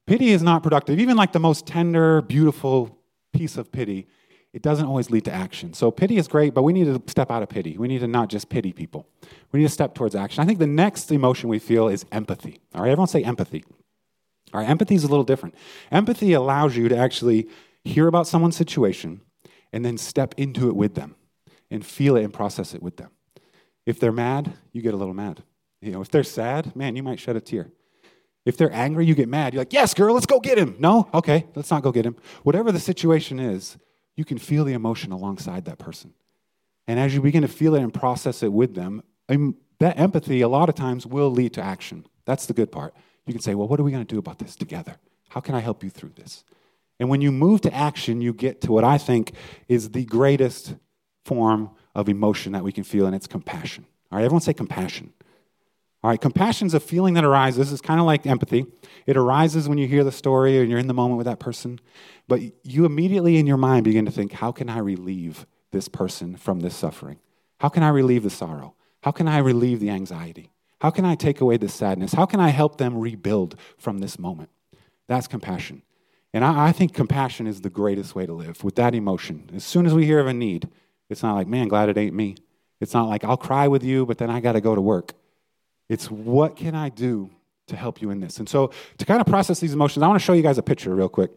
Pity 0.06 0.30
is 0.30 0.42
not 0.42 0.62
productive. 0.62 0.98
Even 0.98 1.16
like 1.16 1.32
the 1.32 1.38
most 1.38 1.66
tender, 1.66 2.20
beautiful 2.22 2.98
piece 3.32 3.56
of 3.56 3.70
pity, 3.70 4.08
it 4.52 4.62
doesn't 4.62 4.86
always 4.86 5.10
lead 5.10 5.24
to 5.26 5.32
action. 5.32 5.74
So 5.74 5.90
pity 5.90 6.16
is 6.16 6.26
great, 6.26 6.54
but 6.54 6.62
we 6.62 6.72
need 6.72 6.84
to 6.84 7.02
step 7.06 7.30
out 7.30 7.42
of 7.42 7.48
pity. 7.48 7.78
We 7.78 7.88
need 7.88 8.00
to 8.00 8.08
not 8.08 8.28
just 8.28 8.48
pity 8.48 8.72
people. 8.72 9.06
We 9.52 9.60
need 9.60 9.66
to 9.66 9.72
step 9.72 9.94
towards 9.94 10.14
action. 10.14 10.42
I 10.42 10.46
think 10.46 10.58
the 10.58 10.66
next 10.66 11.10
emotion 11.12 11.48
we 11.48 11.58
feel 11.58 11.88
is 11.88 12.04
empathy. 12.10 12.60
All 12.74 12.82
right, 12.82 12.90
everyone 12.90 13.08
say 13.08 13.22
empathy. 13.22 13.64
All 14.52 14.60
right, 14.60 14.68
empathy 14.68 14.96
is 14.96 15.04
a 15.04 15.08
little 15.08 15.24
different. 15.24 15.54
Empathy 15.92 16.32
allows 16.32 16.76
you 16.76 16.88
to 16.88 16.96
actually 16.96 17.48
hear 17.84 18.08
about 18.08 18.26
someone's 18.26 18.56
situation, 18.56 19.20
and 19.72 19.84
then 19.84 19.96
step 19.96 20.34
into 20.36 20.68
it 20.68 20.76
with 20.76 20.94
them 20.94 21.14
and 21.70 21.86
feel 21.86 22.16
it 22.16 22.24
and 22.24 22.34
process 22.34 22.74
it 22.74 22.82
with 22.82 22.96
them. 22.96 23.10
If 23.86 24.00
they're 24.00 24.12
mad, 24.12 24.54
you 24.72 24.82
get 24.82 24.94
a 24.94 24.96
little 24.96 25.14
mad. 25.14 25.42
You 25.80 25.92
know, 25.92 26.00
if 26.00 26.10
they're 26.10 26.24
sad, 26.24 26.74
man, 26.74 26.96
you 26.96 27.02
might 27.02 27.20
shed 27.20 27.36
a 27.36 27.40
tear. 27.40 27.70
If 28.44 28.56
they're 28.56 28.72
angry, 28.72 29.06
you 29.06 29.14
get 29.14 29.28
mad. 29.28 29.54
You're 29.54 29.60
like, 29.60 29.72
yes, 29.72 29.94
girl, 29.94 30.14
let's 30.14 30.26
go 30.26 30.40
get 30.40 30.58
him. 30.58 30.76
No? 30.78 31.08
Okay, 31.14 31.46
let's 31.54 31.70
not 31.70 31.82
go 31.82 31.92
get 31.92 32.04
him. 32.04 32.16
Whatever 32.42 32.72
the 32.72 32.80
situation 32.80 33.38
is, 33.38 33.78
you 34.16 34.24
can 34.24 34.38
feel 34.38 34.64
the 34.64 34.72
emotion 34.72 35.12
alongside 35.12 35.64
that 35.64 35.78
person. 35.78 36.14
And 36.86 36.98
as 36.98 37.14
you 37.14 37.20
begin 37.20 37.42
to 37.42 37.48
feel 37.48 37.74
it 37.74 37.82
and 37.82 37.94
process 37.94 38.42
it 38.42 38.52
with 38.52 38.74
them, 38.74 39.02
that 39.28 39.98
empathy 39.98 40.40
a 40.40 40.48
lot 40.48 40.68
of 40.68 40.74
times 40.74 41.06
will 41.06 41.30
lead 41.30 41.54
to 41.54 41.62
action. 41.62 42.06
That's 42.24 42.46
the 42.46 42.52
good 42.52 42.72
part. 42.72 42.94
You 43.26 43.32
can 43.32 43.42
say, 43.42 43.54
well, 43.54 43.68
what 43.68 43.78
are 43.78 43.82
we 43.82 43.92
going 43.92 44.04
to 44.04 44.14
do 44.14 44.18
about 44.18 44.38
this 44.38 44.56
together? 44.56 44.96
How 45.28 45.40
can 45.40 45.54
I 45.54 45.60
help 45.60 45.84
you 45.84 45.90
through 45.90 46.12
this? 46.16 46.44
And 46.98 47.08
when 47.08 47.20
you 47.20 47.32
move 47.32 47.60
to 47.62 47.74
action, 47.74 48.20
you 48.20 48.34
get 48.34 48.60
to 48.62 48.72
what 48.72 48.84
I 48.84 48.98
think 48.98 49.32
is 49.68 49.90
the 49.90 50.04
greatest 50.04 50.74
form 51.24 51.70
of 51.94 52.08
emotion 52.08 52.52
that 52.52 52.64
we 52.64 52.72
can 52.72 52.84
feel, 52.84 53.06
and 53.06 53.14
it's 53.14 53.26
compassion. 53.26 53.86
All 54.10 54.18
right, 54.18 54.24
everyone 54.24 54.42
say 54.42 54.52
compassion. 54.52 55.12
All 56.02 56.10
right, 56.10 56.20
compassion 56.20 56.66
is 56.66 56.74
a 56.74 56.80
feeling 56.80 57.14
that 57.14 57.24
arises. 57.24 57.72
It's 57.72 57.82
kind 57.82 58.00
of 58.00 58.06
like 58.06 58.26
empathy. 58.26 58.66
It 59.06 59.16
arises 59.16 59.68
when 59.68 59.76
you 59.76 59.86
hear 59.86 60.02
the 60.02 60.12
story 60.12 60.58
and 60.58 60.70
you're 60.70 60.78
in 60.78 60.86
the 60.86 60.94
moment 60.94 61.18
with 61.18 61.26
that 61.26 61.40
person. 61.40 61.78
But 62.26 62.40
you 62.64 62.86
immediately 62.86 63.36
in 63.36 63.46
your 63.46 63.58
mind 63.58 63.84
begin 63.84 64.06
to 64.06 64.10
think, 64.10 64.32
how 64.32 64.50
can 64.50 64.70
I 64.70 64.78
relieve 64.78 65.46
this 65.72 65.88
person 65.88 66.36
from 66.36 66.60
this 66.60 66.74
suffering? 66.74 67.18
How 67.58 67.68
can 67.68 67.82
I 67.82 67.90
relieve 67.90 68.22
the 68.22 68.30
sorrow? 68.30 68.74
How 69.02 69.10
can 69.10 69.28
I 69.28 69.38
relieve 69.38 69.80
the 69.80 69.90
anxiety? 69.90 70.50
How 70.80 70.90
can 70.90 71.04
I 71.04 71.14
take 71.14 71.42
away 71.42 71.58
this 71.58 71.74
sadness? 71.74 72.14
How 72.14 72.24
can 72.24 72.40
I 72.40 72.48
help 72.48 72.78
them 72.78 72.96
rebuild 72.96 73.56
from 73.76 73.98
this 73.98 74.18
moment? 74.18 74.48
That's 75.08 75.26
compassion. 75.26 75.82
And 76.32 76.44
I, 76.44 76.68
I, 76.68 76.72
think 76.72 76.94
compassion 76.94 77.46
is 77.46 77.60
the 77.60 77.68
greatest 77.70 78.14
way 78.14 78.24
to 78.24 78.32
live 78.32 78.62
with 78.64 78.76
that 78.76 78.94
emotion. 78.94 79.50
As 79.54 79.64
soon 79.64 79.84
as 79.84 79.92
we 79.92 80.06
hear 80.06 80.20
of 80.20 80.28
a 80.28 80.32
need, 80.32 80.68
it's 81.10 81.22
not 81.22 81.34
like, 81.34 81.48
man, 81.48 81.68
glad 81.68 81.88
it 81.88 81.98
ain't 81.98 82.14
me. 82.14 82.36
It's 82.80 82.94
not 82.94 83.08
like, 83.08 83.24
I'll 83.24 83.36
cry 83.36 83.68
with 83.68 83.82
you, 83.82 84.06
but 84.06 84.18
then 84.18 84.30
I 84.30 84.40
got 84.40 84.52
to 84.52 84.60
go 84.60 84.74
to 84.74 84.80
work. 84.80 85.12
It's 85.90 86.08
what 86.08 86.54
can 86.54 86.76
I 86.76 86.88
do 86.88 87.30
to 87.66 87.74
help 87.74 88.00
you 88.00 88.10
in 88.10 88.20
this? 88.20 88.38
And 88.38 88.48
so, 88.48 88.70
to 88.98 89.04
kind 89.04 89.20
of 89.20 89.26
process 89.26 89.58
these 89.58 89.74
emotions, 89.74 90.04
I 90.04 90.06
want 90.06 90.20
to 90.20 90.24
show 90.24 90.34
you 90.34 90.42
guys 90.42 90.56
a 90.56 90.62
picture 90.62 90.94
real 90.94 91.08
quick. 91.08 91.32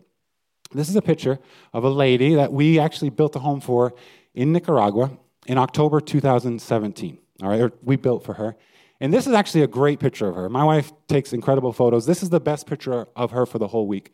This 0.72 0.90
is 0.90 0.96
a 0.96 1.02
picture 1.02 1.40
of 1.74 1.84
a 1.84 1.90
lady 1.90 2.36
that 2.36 2.54
we 2.54 2.78
actually 2.80 3.10
built 3.10 3.36
a 3.36 3.40
home 3.40 3.62
for 3.62 3.96
in 4.36 4.52
Nicaragua 4.52 5.18
in 5.48 5.58
October 5.58 6.00
2017. 6.00 7.18
All 7.42 7.50
right, 7.50 7.72
we 7.82 7.96
built 7.96 8.24
for 8.24 8.36
her. 8.36 8.56
And 9.00 9.12
this 9.12 9.26
is 9.26 9.34
actually 9.34 9.64
a 9.64 9.68
great 9.68 10.00
picture 10.00 10.30
of 10.30 10.36
her. 10.36 10.48
My 10.50 10.64
wife 10.64 10.94
takes 11.08 11.34
incredible 11.34 11.74
photos. 11.74 12.06
This 12.06 12.22
is 12.22 12.30
the 12.30 12.40
best 12.40 12.68
picture 12.68 13.08
of 13.16 13.32
her 13.32 13.48
for 13.48 13.58
the 13.58 13.68
whole 13.68 13.88
week 13.88 14.14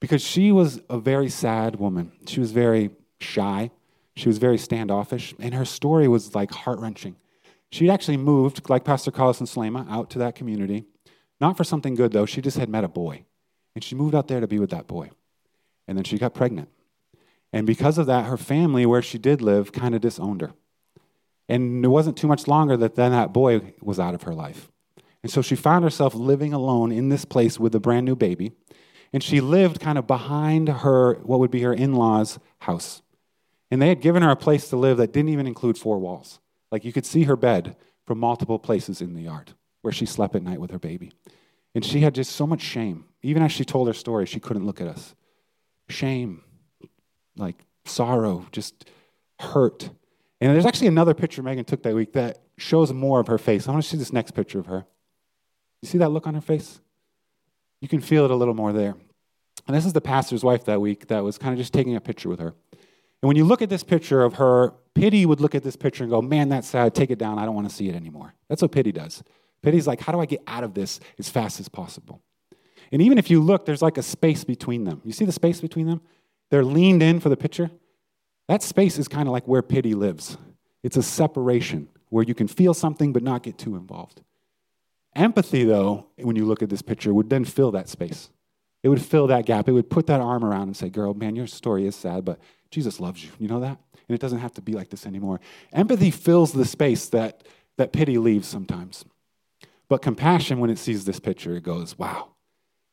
because 0.00 0.22
she 0.22 0.50
was 0.50 0.80
a 0.88 0.98
very 0.98 1.28
sad 1.28 1.76
woman. 1.76 2.10
She 2.26 2.40
was 2.40 2.52
very 2.52 2.90
shy. 3.20 3.70
She 4.16 4.28
was 4.28 4.38
very 4.38 4.58
standoffish, 4.58 5.34
and 5.38 5.52
her 5.52 5.64
story 5.66 6.08
was 6.08 6.34
like 6.34 6.52
heart 6.52 6.78
wrenching. 6.78 7.16
She'd 7.74 7.90
actually 7.90 8.16
moved, 8.16 8.68
like 8.70 8.84
Pastor 8.84 9.10
Carlos 9.10 9.40
and 9.40 9.48
Salema, 9.48 9.90
out 9.90 10.10
to 10.10 10.18
that 10.20 10.34
community. 10.34 10.84
Not 11.40 11.56
for 11.56 11.64
something 11.64 11.94
good, 11.94 12.12
though. 12.12 12.26
She 12.26 12.40
just 12.40 12.56
had 12.56 12.68
met 12.68 12.84
a 12.84 12.88
boy. 12.88 13.24
And 13.74 13.82
she 13.82 13.94
moved 13.94 14.14
out 14.14 14.28
there 14.28 14.40
to 14.40 14.46
be 14.46 14.58
with 14.58 14.70
that 14.70 14.86
boy. 14.86 15.10
And 15.88 15.98
then 15.98 16.04
she 16.04 16.18
got 16.18 16.34
pregnant. 16.34 16.68
And 17.52 17.66
because 17.66 17.98
of 17.98 18.06
that, 18.06 18.26
her 18.26 18.36
family, 18.36 18.86
where 18.86 19.02
she 19.02 19.18
did 19.18 19.42
live, 19.42 19.72
kind 19.72 19.94
of 19.94 20.00
disowned 20.00 20.40
her. 20.40 20.52
And 21.48 21.84
it 21.84 21.88
wasn't 21.88 22.16
too 22.16 22.28
much 22.28 22.46
longer 22.46 22.76
that 22.76 22.94
then 22.94 23.12
that 23.12 23.32
boy 23.32 23.74
was 23.82 23.98
out 23.98 24.14
of 24.14 24.22
her 24.22 24.34
life. 24.34 24.70
And 25.22 25.30
so 25.30 25.42
she 25.42 25.56
found 25.56 25.84
herself 25.84 26.14
living 26.14 26.52
alone 26.52 26.92
in 26.92 27.08
this 27.08 27.24
place 27.24 27.58
with 27.58 27.74
a 27.74 27.80
brand 27.80 28.06
new 28.06 28.16
baby 28.16 28.52
and 29.14 29.22
she 29.22 29.40
lived 29.40 29.78
kind 29.78 29.96
of 29.96 30.08
behind 30.08 30.68
her, 30.68 31.14
what 31.22 31.38
would 31.38 31.52
be 31.52 31.62
her 31.62 31.72
in 31.72 31.94
law's 31.94 32.40
house. 32.58 33.00
And 33.70 33.80
they 33.80 33.88
had 33.88 34.00
given 34.00 34.24
her 34.24 34.30
a 34.30 34.36
place 34.36 34.68
to 34.70 34.76
live 34.76 34.96
that 34.96 35.12
didn't 35.12 35.28
even 35.28 35.46
include 35.46 35.78
four 35.78 36.00
walls. 36.00 36.40
Like 36.70 36.84
you 36.84 36.92
could 36.92 37.06
see 37.06 37.24
her 37.24 37.36
bed 37.36 37.76
from 38.06 38.18
multiple 38.18 38.58
places 38.58 39.00
in 39.00 39.14
the 39.14 39.22
yard 39.22 39.52
where 39.82 39.92
she 39.92 40.06
slept 40.06 40.34
at 40.34 40.42
night 40.42 40.60
with 40.60 40.70
her 40.70 40.78
baby. 40.78 41.12
And 41.74 41.84
she 41.84 42.00
had 42.00 42.14
just 42.14 42.32
so 42.32 42.46
much 42.46 42.60
shame. 42.62 43.04
Even 43.22 43.42
as 43.42 43.52
she 43.52 43.64
told 43.64 43.88
her 43.88 43.94
story, 43.94 44.26
she 44.26 44.40
couldn't 44.40 44.66
look 44.66 44.80
at 44.80 44.88
us. 44.88 45.14
shame, 45.88 46.42
like 47.36 47.64
sorrow, 47.84 48.46
just 48.52 48.88
hurt. 49.38 49.90
And 50.40 50.54
there's 50.54 50.66
actually 50.66 50.86
another 50.86 51.14
picture 51.14 51.42
Megan 51.42 51.64
took 51.64 51.82
that 51.82 51.94
week 51.94 52.12
that 52.14 52.38
shows 52.56 52.92
more 52.92 53.20
of 53.20 53.26
her 53.26 53.38
face. 53.38 53.68
I 53.68 53.72
want 53.72 53.82
to 53.82 53.88
see 53.88 53.96
this 53.96 54.12
next 54.12 54.32
picture 54.32 54.58
of 54.58 54.66
her. 54.66 54.86
You 55.82 55.88
see 55.88 55.98
that 55.98 56.10
look 56.10 56.26
on 56.26 56.34
her 56.34 56.40
face? 56.40 56.80
You 57.80 57.88
can 57.88 58.00
feel 58.00 58.24
it 58.24 58.30
a 58.30 58.36
little 58.36 58.54
more 58.54 58.72
there. 58.72 58.94
And 59.66 59.76
this 59.76 59.84
is 59.84 59.92
the 59.92 60.00
pastor's 60.00 60.44
wife 60.44 60.64
that 60.64 60.80
week 60.80 61.08
that 61.08 61.24
was 61.24 61.38
kind 61.38 61.52
of 61.52 61.58
just 61.58 61.72
taking 61.72 61.96
a 61.96 62.00
picture 62.00 62.28
with 62.28 62.40
her. 62.40 62.54
And 62.72 63.28
when 63.28 63.36
you 63.36 63.44
look 63.44 63.62
at 63.62 63.70
this 63.70 63.82
picture 63.82 64.22
of 64.22 64.34
her, 64.34 64.74
pity 64.94 65.26
would 65.26 65.40
look 65.40 65.54
at 65.54 65.62
this 65.62 65.76
picture 65.76 66.04
and 66.04 66.10
go, 66.10 66.22
Man, 66.22 66.48
that's 66.48 66.68
sad. 66.68 66.94
Take 66.94 67.10
it 67.10 67.18
down. 67.18 67.38
I 67.38 67.44
don't 67.44 67.54
want 67.54 67.68
to 67.68 67.74
see 67.74 67.88
it 67.88 67.94
anymore. 67.94 68.34
That's 68.48 68.62
what 68.62 68.72
pity 68.72 68.92
does. 68.92 69.22
Pity's 69.62 69.86
like, 69.86 70.00
How 70.00 70.12
do 70.12 70.20
I 70.20 70.26
get 70.26 70.42
out 70.46 70.64
of 70.64 70.74
this 70.74 71.00
as 71.18 71.28
fast 71.28 71.60
as 71.60 71.68
possible? 71.68 72.22
And 72.92 73.02
even 73.02 73.18
if 73.18 73.30
you 73.30 73.42
look, 73.42 73.66
there's 73.66 73.82
like 73.82 73.98
a 73.98 74.02
space 74.02 74.44
between 74.44 74.84
them. 74.84 75.00
You 75.04 75.12
see 75.12 75.24
the 75.24 75.32
space 75.32 75.60
between 75.60 75.86
them? 75.86 76.00
They're 76.50 76.64
leaned 76.64 77.02
in 77.02 77.20
for 77.20 77.28
the 77.28 77.36
picture. 77.36 77.70
That 78.48 78.62
space 78.62 78.98
is 78.98 79.08
kind 79.08 79.26
of 79.26 79.32
like 79.32 79.48
where 79.48 79.62
pity 79.62 79.94
lives. 79.94 80.36
It's 80.82 80.96
a 80.96 81.02
separation 81.02 81.88
where 82.10 82.24
you 82.24 82.34
can 82.34 82.46
feel 82.46 82.74
something 82.74 83.12
but 83.12 83.22
not 83.22 83.42
get 83.42 83.58
too 83.58 83.74
involved. 83.74 84.22
Empathy, 85.16 85.64
though, 85.64 86.06
when 86.16 86.36
you 86.36 86.44
look 86.44 86.62
at 86.62 86.68
this 86.68 86.82
picture, 86.82 87.14
would 87.14 87.30
then 87.30 87.44
fill 87.44 87.70
that 87.72 87.88
space. 87.88 88.30
It 88.84 88.90
would 88.90 89.02
fill 89.02 89.26
that 89.28 89.46
gap. 89.46 89.66
It 89.66 89.72
would 89.72 89.88
put 89.88 90.06
that 90.08 90.20
arm 90.20 90.44
around 90.44 90.64
and 90.64 90.76
say, 90.76 90.90
Girl, 90.90 91.14
man, 91.14 91.34
your 91.34 91.46
story 91.46 91.86
is 91.86 91.96
sad, 91.96 92.24
but 92.24 92.38
Jesus 92.70 93.00
loves 93.00 93.24
you. 93.24 93.30
You 93.38 93.48
know 93.48 93.60
that? 93.60 93.78
And 94.08 94.14
it 94.14 94.20
doesn't 94.20 94.40
have 94.40 94.52
to 94.54 94.62
be 94.62 94.74
like 94.74 94.90
this 94.90 95.06
anymore. 95.06 95.40
Empathy 95.72 96.10
fills 96.10 96.52
the 96.52 96.66
space 96.66 97.08
that, 97.08 97.44
that 97.78 97.94
pity 97.94 98.18
leaves 98.18 98.46
sometimes. 98.46 99.06
But 99.88 100.02
compassion, 100.02 100.60
when 100.60 100.68
it 100.68 100.78
sees 100.78 101.06
this 101.06 101.18
picture, 101.18 101.56
it 101.56 101.62
goes, 101.62 101.98
Wow, 101.98 102.32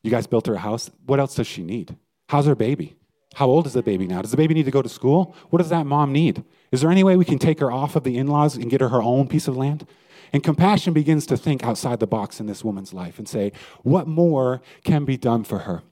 you 0.02 0.10
guys 0.10 0.26
built 0.26 0.46
her 0.46 0.54
a 0.54 0.58
house. 0.58 0.90
What 1.04 1.20
else 1.20 1.34
does 1.34 1.46
she 1.46 1.62
need? 1.62 1.94
How's 2.30 2.46
her 2.46 2.54
baby? 2.54 2.96
How 3.34 3.46
old 3.46 3.66
is 3.66 3.72
the 3.72 3.82
baby 3.82 4.06
now? 4.06 4.22
Does 4.22 4.30
the 4.30 4.36
baby 4.36 4.54
need 4.54 4.64
to 4.66 4.70
go 4.70 4.82
to 4.82 4.88
school? 4.88 5.34
What 5.50 5.58
does 5.58 5.70
that 5.70 5.86
mom 5.86 6.12
need? 6.12 6.44
Is 6.70 6.80
there 6.80 6.90
any 6.90 7.04
way 7.04 7.16
we 7.16 7.24
can 7.24 7.38
take 7.38 7.60
her 7.60 7.72
off 7.72 7.96
of 7.96 8.04
the 8.04 8.16
in 8.18 8.26
laws 8.26 8.56
and 8.56 8.70
get 8.70 8.80
her 8.80 8.90
her 8.90 9.02
own 9.02 9.28
piece 9.28 9.48
of 9.48 9.56
land? 9.56 9.86
And 10.32 10.42
compassion 10.42 10.92
begins 10.92 11.26
to 11.26 11.36
think 11.36 11.62
outside 11.62 12.00
the 12.00 12.06
box 12.06 12.40
in 12.40 12.46
this 12.46 12.64
woman's 12.64 12.94
life 12.94 13.18
and 13.18 13.28
say, 13.28 13.52
what 13.82 14.06
more 14.06 14.62
can 14.82 15.04
be 15.04 15.16
done 15.16 15.44
for 15.44 15.60
her? 15.60 15.82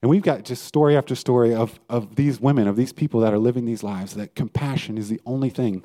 And 0.00 0.10
we've 0.10 0.22
got 0.22 0.44
just 0.44 0.64
story 0.64 0.96
after 0.96 1.14
story 1.14 1.54
of, 1.54 1.78
of 1.88 2.16
these 2.16 2.40
women, 2.40 2.66
of 2.66 2.76
these 2.76 2.92
people 2.92 3.20
that 3.20 3.32
are 3.32 3.38
living 3.38 3.64
these 3.64 3.82
lives, 3.84 4.14
that 4.14 4.34
compassion 4.34 4.98
is 4.98 5.08
the 5.08 5.20
only 5.24 5.50
thing 5.50 5.84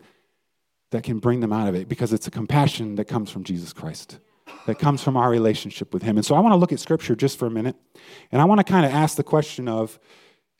that 0.91 1.03
can 1.03 1.19
bring 1.19 1.39
them 1.39 1.53
out 1.53 1.67
of 1.67 1.75
it 1.75 1.87
because 1.87 2.13
it's 2.13 2.27
a 2.27 2.31
compassion 2.31 2.95
that 2.95 3.05
comes 3.05 3.29
from 3.29 3.43
Jesus 3.43 3.73
Christ, 3.73 4.19
that 4.65 4.79
comes 4.79 5.03
from 5.03 5.17
our 5.17 5.29
relationship 5.29 5.93
with 5.93 6.01
Him. 6.01 6.17
And 6.17 6.25
so 6.25 6.35
I 6.35 6.39
want 6.39 6.53
to 6.53 6.57
look 6.57 6.71
at 6.71 6.79
Scripture 6.79 7.15
just 7.15 7.37
for 7.37 7.45
a 7.45 7.51
minute, 7.51 7.75
and 8.31 8.41
I 8.41 8.45
want 8.45 8.59
to 8.59 8.63
kind 8.63 8.85
of 8.85 8.91
ask 8.91 9.17
the 9.17 9.23
question 9.23 9.67
of 9.67 9.99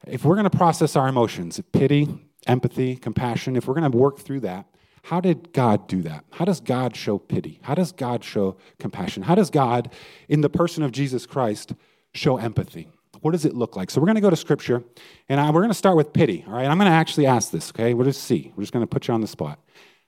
if 0.06 0.24
we're 0.24 0.36
going 0.36 0.50
to 0.50 0.58
process 0.58 0.96
our 0.96 1.08
emotions, 1.08 1.60
pity, 1.72 2.08
empathy, 2.46 2.96
compassion, 2.96 3.56
if 3.56 3.68
we're 3.68 3.74
going 3.74 3.92
to 3.92 3.98
work 3.98 4.20
through 4.20 4.42
that, 4.42 4.66
how 5.04 5.22
did 5.22 5.54
God 5.54 5.88
do 5.88 6.02
that? 6.02 6.26
How 6.32 6.46
does 6.46 6.60
God 6.60 6.96
show 6.96 7.18
pity? 7.18 7.60
How 7.64 7.76
does 7.76 7.92
God 7.92 8.24
show 8.24 8.58
compassion? 8.78 9.24
How 9.24 9.36
does 9.36 9.50
God, 9.50 9.92
in 10.28 10.42
the 10.42 10.50
person 10.50 10.84
of 10.84 10.92
Jesus 10.92 11.26
Christ, 11.26 11.74
show 12.14 12.38
empathy? 12.38 12.90
What 13.22 13.32
does 13.32 13.46
it 13.46 13.56
look 13.56 13.76
like? 13.76 13.90
So 13.90 14.00
we're 14.00 14.08
going 14.08 14.16
to 14.16 14.22
go 14.22 14.30
to 14.30 14.36
Scripture, 14.36 14.84
and 15.30 15.40
I, 15.40 15.48
we're 15.48 15.62
going 15.62 15.70
to 15.70 15.74
start 15.74 15.96
with 15.96 16.14
pity. 16.14 16.44
All 16.46 16.54
right, 16.54 16.68
I'm 16.68 16.78
going 16.78 16.90
to 16.90 16.96
actually 16.96 17.26
ask 17.26 17.52
this. 17.52 17.70
Okay, 17.70 17.94
we'll 17.94 18.06
just 18.06 18.24
see. 18.24 18.52
We're 18.56 18.64
just 18.64 18.74
going 18.74 18.84
to 18.84 18.90
put 18.90 19.08
you 19.08 19.14
on 19.14 19.22
the 19.22 19.28
spot. 19.28 19.60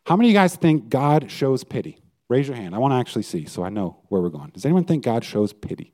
How 0.05 0.15
many 0.15 0.29
of 0.29 0.34
you 0.34 0.38
guys 0.38 0.55
think 0.55 0.89
God 0.89 1.31
shows 1.31 1.63
pity? 1.63 2.00
Raise 2.27 2.48
your 2.48 2.58
hand. 2.58 2.75
I 2.75 2.77
want 2.77 2.91
to 2.91 2.98
actually 2.98 3.24
see, 3.24 3.46
so 3.46 3.63
I 3.63 3.69
know 3.69 4.00
where 4.10 4.22
we're 4.22 4.29
going. 4.29 4.51
Does 4.51 4.65
anyone 4.65 4.84
think 4.84 5.03
God 5.03 5.24
shows 5.24 5.53
pity? 5.53 5.93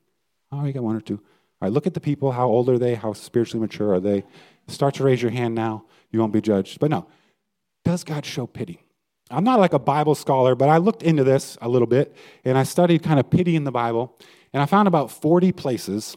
Oh, 0.51 0.63
we 0.63 0.73
got 0.73 0.83
one 0.83 0.95
or 0.95 1.01
two. 1.01 1.21
All 1.65 1.69
right, 1.71 1.73
look 1.73 1.87
at 1.87 1.95
the 1.95 1.99
people. 1.99 2.31
How 2.31 2.47
old 2.47 2.69
are 2.69 2.77
they? 2.77 2.93
How 2.93 3.13
spiritually 3.13 3.59
mature 3.59 3.91
are 3.91 3.99
they? 3.99 4.23
Start 4.67 4.93
to 4.95 5.03
raise 5.03 5.19
your 5.19 5.31
hand 5.31 5.55
now. 5.55 5.85
You 6.11 6.19
won't 6.19 6.31
be 6.31 6.39
judged. 6.39 6.79
But 6.79 6.91
no, 6.91 7.07
does 7.83 8.03
God 8.03 8.23
show 8.23 8.45
pity? 8.45 8.83
I'm 9.31 9.43
not 9.43 9.59
like 9.59 9.73
a 9.73 9.79
Bible 9.79 10.13
scholar, 10.13 10.53
but 10.53 10.69
I 10.69 10.77
looked 10.77 11.01
into 11.01 11.23
this 11.23 11.57
a 11.63 11.67
little 11.67 11.87
bit 11.87 12.15
and 12.43 12.55
I 12.55 12.61
studied 12.61 13.01
kind 13.01 13.19
of 13.19 13.31
pity 13.31 13.55
in 13.55 13.63
the 13.63 13.71
Bible. 13.71 14.15
And 14.53 14.61
I 14.61 14.67
found 14.67 14.87
about 14.87 15.09
40 15.09 15.53
places, 15.53 16.15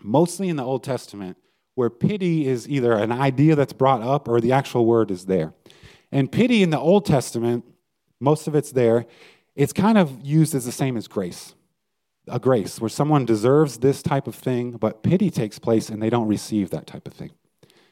mostly 0.00 0.48
in 0.48 0.56
the 0.56 0.64
Old 0.64 0.82
Testament, 0.84 1.36
where 1.74 1.90
pity 1.90 2.46
is 2.46 2.66
either 2.66 2.94
an 2.94 3.12
idea 3.12 3.54
that's 3.54 3.74
brought 3.74 4.00
up 4.00 4.26
or 4.26 4.40
the 4.40 4.52
actual 4.52 4.86
word 4.86 5.10
is 5.10 5.26
there. 5.26 5.52
And 6.10 6.32
pity 6.32 6.62
in 6.62 6.70
the 6.70 6.80
Old 6.80 7.04
Testament, 7.04 7.66
most 8.20 8.48
of 8.48 8.54
it's 8.54 8.72
there, 8.72 9.04
it's 9.54 9.74
kind 9.74 9.98
of 9.98 10.22
used 10.22 10.54
as 10.54 10.64
the 10.64 10.72
same 10.72 10.96
as 10.96 11.08
grace. 11.08 11.54
A 12.28 12.38
grace 12.38 12.80
where 12.80 12.88
someone 12.88 13.24
deserves 13.24 13.78
this 13.78 14.02
type 14.02 14.28
of 14.28 14.34
thing, 14.34 14.72
but 14.72 15.02
pity 15.02 15.30
takes 15.30 15.58
place 15.58 15.88
and 15.88 16.00
they 16.00 16.10
don't 16.10 16.28
receive 16.28 16.70
that 16.70 16.86
type 16.86 17.06
of 17.06 17.12
thing. 17.12 17.32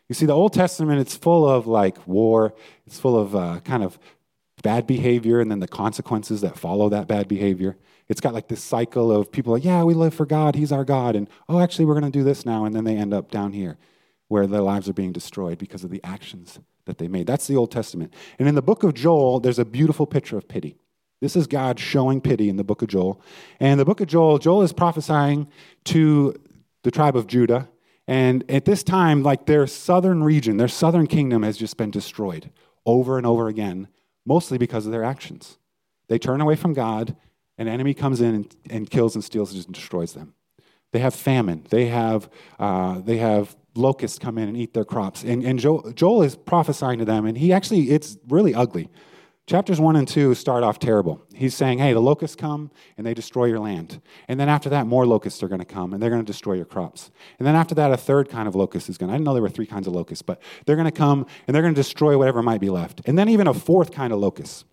You 0.08 0.14
see, 0.14 0.26
the 0.26 0.32
Old 0.32 0.52
Testament, 0.52 1.00
it's 1.00 1.16
full 1.16 1.48
of 1.48 1.66
like 1.66 2.06
war, 2.06 2.54
it's 2.86 2.98
full 2.98 3.18
of 3.18 3.34
uh, 3.34 3.60
kind 3.60 3.82
of 3.82 3.98
bad 4.62 4.86
behavior 4.86 5.40
and 5.40 5.50
then 5.50 5.60
the 5.60 5.68
consequences 5.68 6.40
that 6.42 6.58
follow 6.58 6.88
that 6.88 7.08
bad 7.08 7.28
behavior. 7.28 7.76
It's 8.08 8.20
got 8.20 8.34
like 8.34 8.48
this 8.48 8.62
cycle 8.62 9.12
of 9.12 9.30
people 9.30 9.52
like, 9.52 9.64
yeah, 9.64 9.84
we 9.84 9.94
live 9.94 10.14
for 10.14 10.26
God, 10.26 10.54
He's 10.56 10.72
our 10.72 10.84
God, 10.84 11.14
and 11.14 11.28
oh, 11.48 11.60
actually, 11.60 11.84
we're 11.84 11.98
going 11.98 12.10
to 12.10 12.18
do 12.18 12.24
this 12.24 12.44
now, 12.44 12.64
and 12.64 12.74
then 12.74 12.84
they 12.84 12.96
end 12.96 13.14
up 13.14 13.30
down 13.30 13.52
here 13.52 13.78
where 14.28 14.46
their 14.46 14.60
lives 14.60 14.88
are 14.88 14.92
being 14.92 15.12
destroyed 15.12 15.58
because 15.58 15.84
of 15.84 15.90
the 15.90 16.02
actions 16.04 16.58
that 16.86 16.98
they 16.98 17.08
made. 17.08 17.26
That's 17.26 17.46
the 17.46 17.56
Old 17.56 17.70
Testament. 17.70 18.12
And 18.38 18.48
in 18.48 18.54
the 18.54 18.62
book 18.62 18.82
of 18.82 18.94
Joel, 18.94 19.40
there's 19.40 19.58
a 19.58 19.64
beautiful 19.64 20.06
picture 20.06 20.36
of 20.36 20.48
pity. 20.48 20.76
This 21.20 21.36
is 21.36 21.46
God 21.46 21.78
showing 21.78 22.20
pity 22.20 22.48
in 22.48 22.56
the 22.56 22.64
book 22.64 22.82
of 22.82 22.88
Joel. 22.88 23.20
And 23.58 23.78
the 23.78 23.84
book 23.84 24.00
of 24.00 24.08
Joel, 24.08 24.38
Joel 24.38 24.62
is 24.62 24.72
prophesying 24.72 25.48
to 25.84 26.34
the 26.82 26.90
tribe 26.90 27.16
of 27.16 27.26
Judah. 27.26 27.68
And 28.06 28.50
at 28.50 28.64
this 28.64 28.82
time, 28.82 29.22
like 29.22 29.46
their 29.46 29.66
southern 29.66 30.24
region, 30.24 30.56
their 30.56 30.68
southern 30.68 31.06
kingdom 31.06 31.42
has 31.42 31.56
just 31.56 31.76
been 31.76 31.90
destroyed 31.90 32.50
over 32.86 33.18
and 33.18 33.26
over 33.26 33.48
again 33.48 33.88
mostly 34.26 34.58
because 34.58 34.86
of 34.86 34.92
their 34.92 35.04
actions. 35.04 35.58
They 36.08 36.18
turn 36.18 36.40
away 36.40 36.56
from 36.56 36.72
God, 36.72 37.16
an 37.58 37.68
enemy 37.68 37.94
comes 37.94 38.20
in 38.20 38.34
and, 38.34 38.56
and 38.70 38.90
kills 38.90 39.14
and 39.14 39.22
steals 39.22 39.52
and 39.52 39.74
destroys 39.74 40.12
them. 40.12 40.34
They 40.92 40.98
have 40.98 41.14
famine. 41.14 41.66
They 41.70 41.86
have, 41.86 42.28
uh, 42.58 43.00
they 43.00 43.18
have 43.18 43.56
locusts 43.74 44.18
come 44.18 44.38
in 44.38 44.48
and 44.48 44.56
eat 44.56 44.74
their 44.74 44.84
crops. 44.84 45.22
And, 45.22 45.44
and 45.44 45.58
Joel, 45.58 45.92
Joel 45.92 46.22
is 46.22 46.34
prophesying 46.34 46.98
to 46.98 47.04
them, 47.04 47.26
and 47.26 47.38
he 47.38 47.52
actually, 47.52 47.90
it's 47.90 48.18
really 48.28 48.54
ugly. 48.54 48.88
Chapters 49.50 49.80
1 49.80 49.96
and 49.96 50.06
2 50.06 50.36
start 50.36 50.62
off 50.62 50.78
terrible. 50.78 51.20
He's 51.34 51.56
saying, 51.56 51.80
hey, 51.80 51.92
the 51.92 51.98
locusts 51.98 52.36
come 52.36 52.70
and 52.96 53.04
they 53.04 53.14
destroy 53.14 53.46
your 53.46 53.58
land. 53.58 54.00
And 54.28 54.38
then 54.38 54.48
after 54.48 54.68
that, 54.68 54.86
more 54.86 55.04
locusts 55.04 55.42
are 55.42 55.48
going 55.48 55.58
to 55.58 55.64
come 55.64 55.92
and 55.92 56.00
they're 56.00 56.08
going 56.08 56.24
to 56.24 56.32
destroy 56.32 56.52
your 56.52 56.64
crops. 56.64 57.10
And 57.36 57.48
then 57.48 57.56
after 57.56 57.74
that, 57.74 57.90
a 57.90 57.96
third 57.96 58.28
kind 58.28 58.46
of 58.46 58.54
locust 58.54 58.88
is 58.88 58.96
going 58.96 59.08
to, 59.08 59.14
I 59.14 59.16
didn't 59.16 59.24
know 59.24 59.32
there 59.32 59.42
were 59.42 59.48
three 59.48 59.66
kinds 59.66 59.88
of 59.88 59.92
locusts, 59.92 60.22
but 60.22 60.40
they're 60.66 60.76
going 60.76 60.84
to 60.84 60.92
come 60.92 61.26
and 61.48 61.52
they're 61.52 61.64
going 61.64 61.74
to 61.74 61.80
destroy 61.80 62.16
whatever 62.16 62.44
might 62.44 62.60
be 62.60 62.70
left. 62.70 63.02
And 63.06 63.18
then 63.18 63.28
even 63.28 63.48
a 63.48 63.52
fourth 63.52 63.90
kind 63.90 64.12
of 64.12 64.20
locust. 64.20 64.66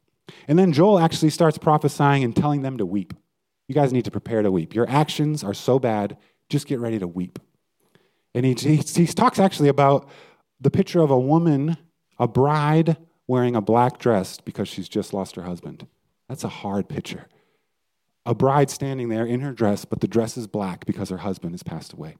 And 0.48 0.60
then 0.60 0.72
Joel 0.72 1.00
actually 1.00 1.32
starts 1.32 1.58
prophesying 1.58 2.24
and 2.24 2.36
telling 2.36 2.62
them 2.62 2.78
to 2.78 2.86
weep. 2.86 3.16
You 3.68 3.74
guys 3.74 3.92
need 3.92 4.06
to 4.06 4.12
prepare 4.12 4.44
to 4.44 4.52
weep. 4.52 4.76
Your 4.76 4.88
actions 4.88 5.44
are 5.44 5.56
so 5.56 5.80
bad, 5.80 6.18
just 6.50 6.68
get 6.68 6.80
ready 6.80 7.00
to 7.00 7.08
weep. 7.08 7.40
And 8.36 8.46
he, 8.46 8.54
he, 8.54 8.76
he 8.76 9.08
talks 9.08 9.40
actually 9.40 9.70
about 9.70 10.08
the 10.62 10.70
picture 10.70 11.00
of 11.00 11.10
a 11.10 11.20
woman, 11.20 11.78
a 12.20 12.28
bride 12.28 12.96
wearing 13.28 13.56
a 13.56 13.62
black 13.62 14.00
dress 14.00 14.40
because 14.40 14.68
she's 14.68 14.90
just 14.90 15.14
lost 15.14 15.36
her 15.36 15.44
husband. 15.44 15.88
That's 16.30 16.44
a 16.44 16.50
hard 16.50 16.90
picture. 16.90 17.28
A 18.26 18.36
bride 18.36 18.70
standing 18.70 19.10
there 19.10 19.26
in 19.26 19.42
her 19.42 19.54
dress, 19.54 19.86
but 19.86 20.02
the 20.02 20.08
dress 20.08 20.38
is 20.38 20.48
black 20.48 20.86
because 20.86 21.10
her 21.10 21.18
husband 21.18 21.54
has 21.54 21.64
passed 21.64 21.94
away. 21.94 22.18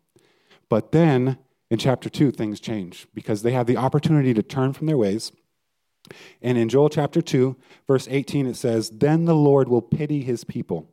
But 0.70 0.92
then 0.92 1.38
in 1.70 1.78
chapter 1.78 2.10
2, 2.10 2.32
things 2.32 2.60
change 2.60 3.08
because 3.14 3.42
they 3.42 3.52
have 3.52 3.68
the 3.68 3.78
opportunity 3.78 4.34
to 4.34 4.44
turn 4.44 4.74
from 4.74 4.88
their 4.88 4.98
ways. 4.98 5.32
And 6.42 6.58
in 6.58 6.70
Joel 6.70 6.90
chapter 6.90 7.22
2, 7.22 7.58
verse 7.88 8.08
18, 8.10 8.48
it 8.48 8.56
says, 8.56 8.90
Then 8.90 9.26
the 9.26 9.36
Lord 9.36 9.68
will 9.68 9.82
pity 9.82 10.22
his 10.22 10.44
people 10.44 10.90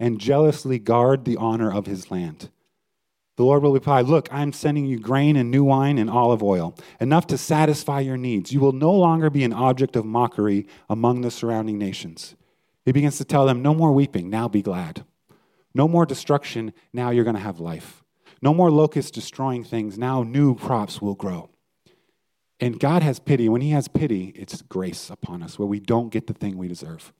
and 0.00 0.20
jealously 0.20 0.78
guard 0.78 1.24
the 1.24 1.36
honor 1.36 1.72
of 1.72 1.86
his 1.86 2.10
land. 2.10 2.50
The 3.36 3.44
Lord 3.44 3.62
will 3.62 3.72
reply, 3.72 4.00
Look, 4.00 4.28
I'm 4.32 4.52
sending 4.52 4.86
you 4.86 4.98
grain 4.98 5.36
and 5.36 5.50
new 5.50 5.64
wine 5.64 5.98
and 5.98 6.08
olive 6.10 6.42
oil, 6.42 6.74
enough 7.00 7.26
to 7.28 7.38
satisfy 7.38 8.00
your 8.00 8.16
needs. 8.16 8.52
You 8.52 8.60
will 8.60 8.72
no 8.72 8.92
longer 8.92 9.30
be 9.30 9.44
an 9.44 9.52
object 9.52 9.94
of 9.94 10.06
mockery 10.06 10.66
among 10.88 11.20
the 11.20 11.30
surrounding 11.30 11.78
nations. 11.78 12.34
He 12.84 12.92
begins 12.92 13.18
to 13.18 13.24
tell 13.24 13.46
them, 13.46 13.62
No 13.62 13.74
more 13.74 13.92
weeping, 13.92 14.30
now 14.30 14.48
be 14.48 14.62
glad. 14.62 15.04
No 15.74 15.86
more 15.86 16.06
destruction, 16.06 16.72
now 16.94 17.10
you're 17.10 17.24
going 17.24 17.36
to 17.36 17.42
have 17.42 17.60
life. 17.60 18.02
No 18.40 18.54
more 18.54 18.70
locusts 18.70 19.10
destroying 19.10 19.64
things, 19.64 19.98
now 19.98 20.22
new 20.22 20.54
crops 20.54 21.02
will 21.02 21.14
grow. 21.14 21.50
And 22.58 22.80
God 22.80 23.02
has 23.02 23.18
pity. 23.18 23.50
When 23.50 23.60
He 23.60 23.70
has 23.70 23.86
pity, 23.86 24.32
it's 24.34 24.62
grace 24.62 25.10
upon 25.10 25.42
us 25.42 25.58
where 25.58 25.68
we 25.68 25.78
don't 25.78 26.08
get 26.08 26.26
the 26.26 26.32
thing 26.32 26.56
we 26.56 26.68
deserve. 26.68 27.12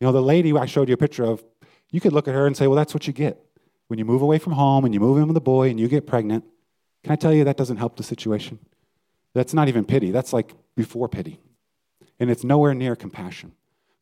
You 0.00 0.06
know, 0.06 0.12
the 0.12 0.22
lady 0.22 0.56
I 0.56 0.64
showed 0.64 0.88
you 0.88 0.94
a 0.94 0.96
picture 0.96 1.24
of, 1.24 1.44
you 1.90 2.00
could 2.00 2.14
look 2.14 2.28
at 2.28 2.34
her 2.34 2.46
and 2.46 2.56
say, 2.56 2.66
Well, 2.66 2.76
that's 2.76 2.94
what 2.94 3.06
you 3.06 3.12
get. 3.12 3.44
When 3.90 3.98
you 3.98 4.04
move 4.04 4.22
away 4.22 4.38
from 4.38 4.52
home 4.52 4.84
and 4.84 4.94
you 4.94 5.00
move 5.00 5.18
in 5.18 5.26
with 5.26 5.36
a 5.36 5.40
boy 5.40 5.68
and 5.68 5.80
you 5.80 5.88
get 5.88 6.06
pregnant, 6.06 6.44
can 7.02 7.10
I 7.10 7.16
tell 7.16 7.34
you 7.34 7.42
that 7.42 7.56
doesn't 7.56 7.78
help 7.78 7.96
the 7.96 8.04
situation? 8.04 8.60
That's 9.34 9.52
not 9.52 9.66
even 9.66 9.84
pity. 9.84 10.12
That's 10.12 10.32
like 10.32 10.54
before 10.76 11.08
pity. 11.08 11.40
And 12.20 12.30
it's 12.30 12.44
nowhere 12.44 12.72
near 12.72 12.94
compassion. 12.94 13.50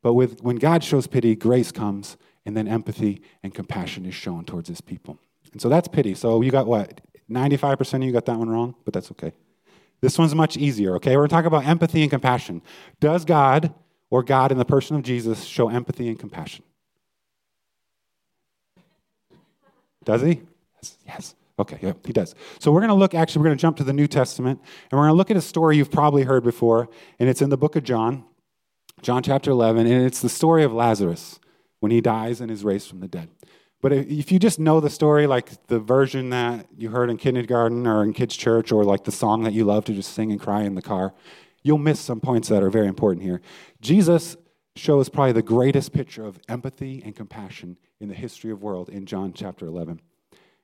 But 0.03 0.13
with, 0.13 0.43
when 0.43 0.57
God 0.57 0.85
shows 0.85 1.07
pity, 1.07 1.35
grace 1.35 1.73
comes, 1.73 2.19
and 2.45 2.55
then 2.55 2.69
empathy 2.69 3.23
and 3.43 3.55
compassion 3.55 4.05
is 4.05 4.15
shown 4.15 4.45
towards 4.45 4.69
his 4.69 4.83
people. 4.83 5.19
And 5.53 5.61
so 5.63 5.71
that's 5.71 5.89
pity. 5.89 6.15
So 6.15 6.43
you 6.43 6.51
got 6.51 6.67
what? 6.67 7.01
95% 7.31 7.95
of 7.95 8.03
you 8.03 8.13
got 8.13 8.27
that 8.27 8.39
one 8.39 8.51
wrong, 8.51 8.75
but 8.85 8.93
that's 8.93 9.11
okay. 9.13 9.33
This 10.03 10.19
one's 10.19 10.35
much 10.35 10.59
easier, 10.59 10.97
okay? 10.97 11.13
We're 11.17 11.23
going 11.23 11.31
to 11.31 11.35
talk 11.35 11.45
about 11.47 11.65
empathy 11.65 12.03
and 12.03 12.11
compassion. 12.11 12.61
Does 13.01 13.25
God 13.25 13.73
or 14.11 14.23
God 14.23 14.53
in 14.53 14.59
the 14.59 14.67
person 14.67 14.97
of 14.97 15.03
Jesus 15.03 15.45
show 15.45 15.71
empathy 15.71 16.09
and 16.09 16.19
compassion? 16.19 16.63
Does 20.09 20.23
he? 20.23 20.41
Yes. 20.77 20.97
yes. 21.07 21.35
Okay, 21.59 21.79
yeah, 21.83 21.93
he 22.07 22.15
does. 22.15 22.35
So 22.61 22.73
we're 22.73 22.81
going 22.81 22.89
to 22.89 22.95
look, 22.95 23.15
actually, 23.15 23.41
we're 23.41 23.49
going 23.49 23.59
to 23.59 23.61
jump 23.61 23.77
to 23.77 23.85
the 23.85 23.93
New 23.93 24.07
Testament, 24.07 24.59
and 24.91 24.99
we're 24.99 25.05
going 25.05 25.13
to 25.13 25.19
look 25.19 25.31
at 25.31 25.37
a 25.37 25.43
story 25.43 25.77
you've 25.77 25.91
probably 25.91 26.23
heard 26.23 26.43
before, 26.43 26.89
and 27.19 27.29
it's 27.29 27.43
in 27.43 27.51
the 27.51 27.59
book 27.59 27.77
of 27.77 27.85
John, 27.85 28.25
John 29.03 29.23
chapter 29.23 29.51
11, 29.51 29.87
and 29.87 30.07
it's 30.07 30.23
the 30.23 30.31
story 30.31 30.65
of 30.65 30.73
Lazarus 30.73 31.41
when 31.81 31.93
he 31.93 32.01
dies 32.01 32.41
and 32.41 32.51
is 32.51 32.65
raised 32.65 32.89
from 32.89 33.01
the 33.01 33.07
dead. 33.07 33.29
But 33.83 33.93
if 33.93 34.33
you 34.33 34.39
just 34.39 34.59
know 34.59 34.81
the 34.81 34.89
story, 34.89 35.27
like 35.27 35.67
the 35.67 35.79
version 35.79 36.31
that 36.31 36.67
you 36.75 36.89
heard 36.89 37.11
in 37.11 37.19
kindergarten 37.19 37.87
or 37.87 38.03
in 38.03 38.15
kids' 38.15 38.35
church, 38.35 38.73
or 38.73 38.85
like 38.85 39.05
the 39.05 39.13
song 39.13 39.43
that 39.43 39.53
you 39.53 39.65
love 39.65 39.85
to 39.85 39.93
just 39.93 40.15
sing 40.15 40.33
and 40.33 40.41
cry 40.41 40.63
in 40.63 40.75
the 40.75 40.81
car, 40.81 41.13
you'll 41.63 41.77
miss 41.77 42.01
some 42.01 42.21
points 42.21 42.49
that 42.49 42.63
are 42.63 42.71
very 42.71 42.87
important 42.87 43.23
here. 43.23 43.43
Jesus 43.83 44.39
shows 44.79 45.09
probably 45.09 45.33
the 45.33 45.43
greatest 45.43 45.93
picture 45.93 46.25
of 46.25 46.39
empathy 46.49 47.03
and 47.05 47.15
compassion 47.15 47.79
in 48.01 48.09
the 48.09 48.15
history 48.15 48.51
of 48.51 48.63
world 48.63 48.89
in 48.89 49.07
John 49.07 49.33
chapter 49.33 49.67
11. 49.67 50.01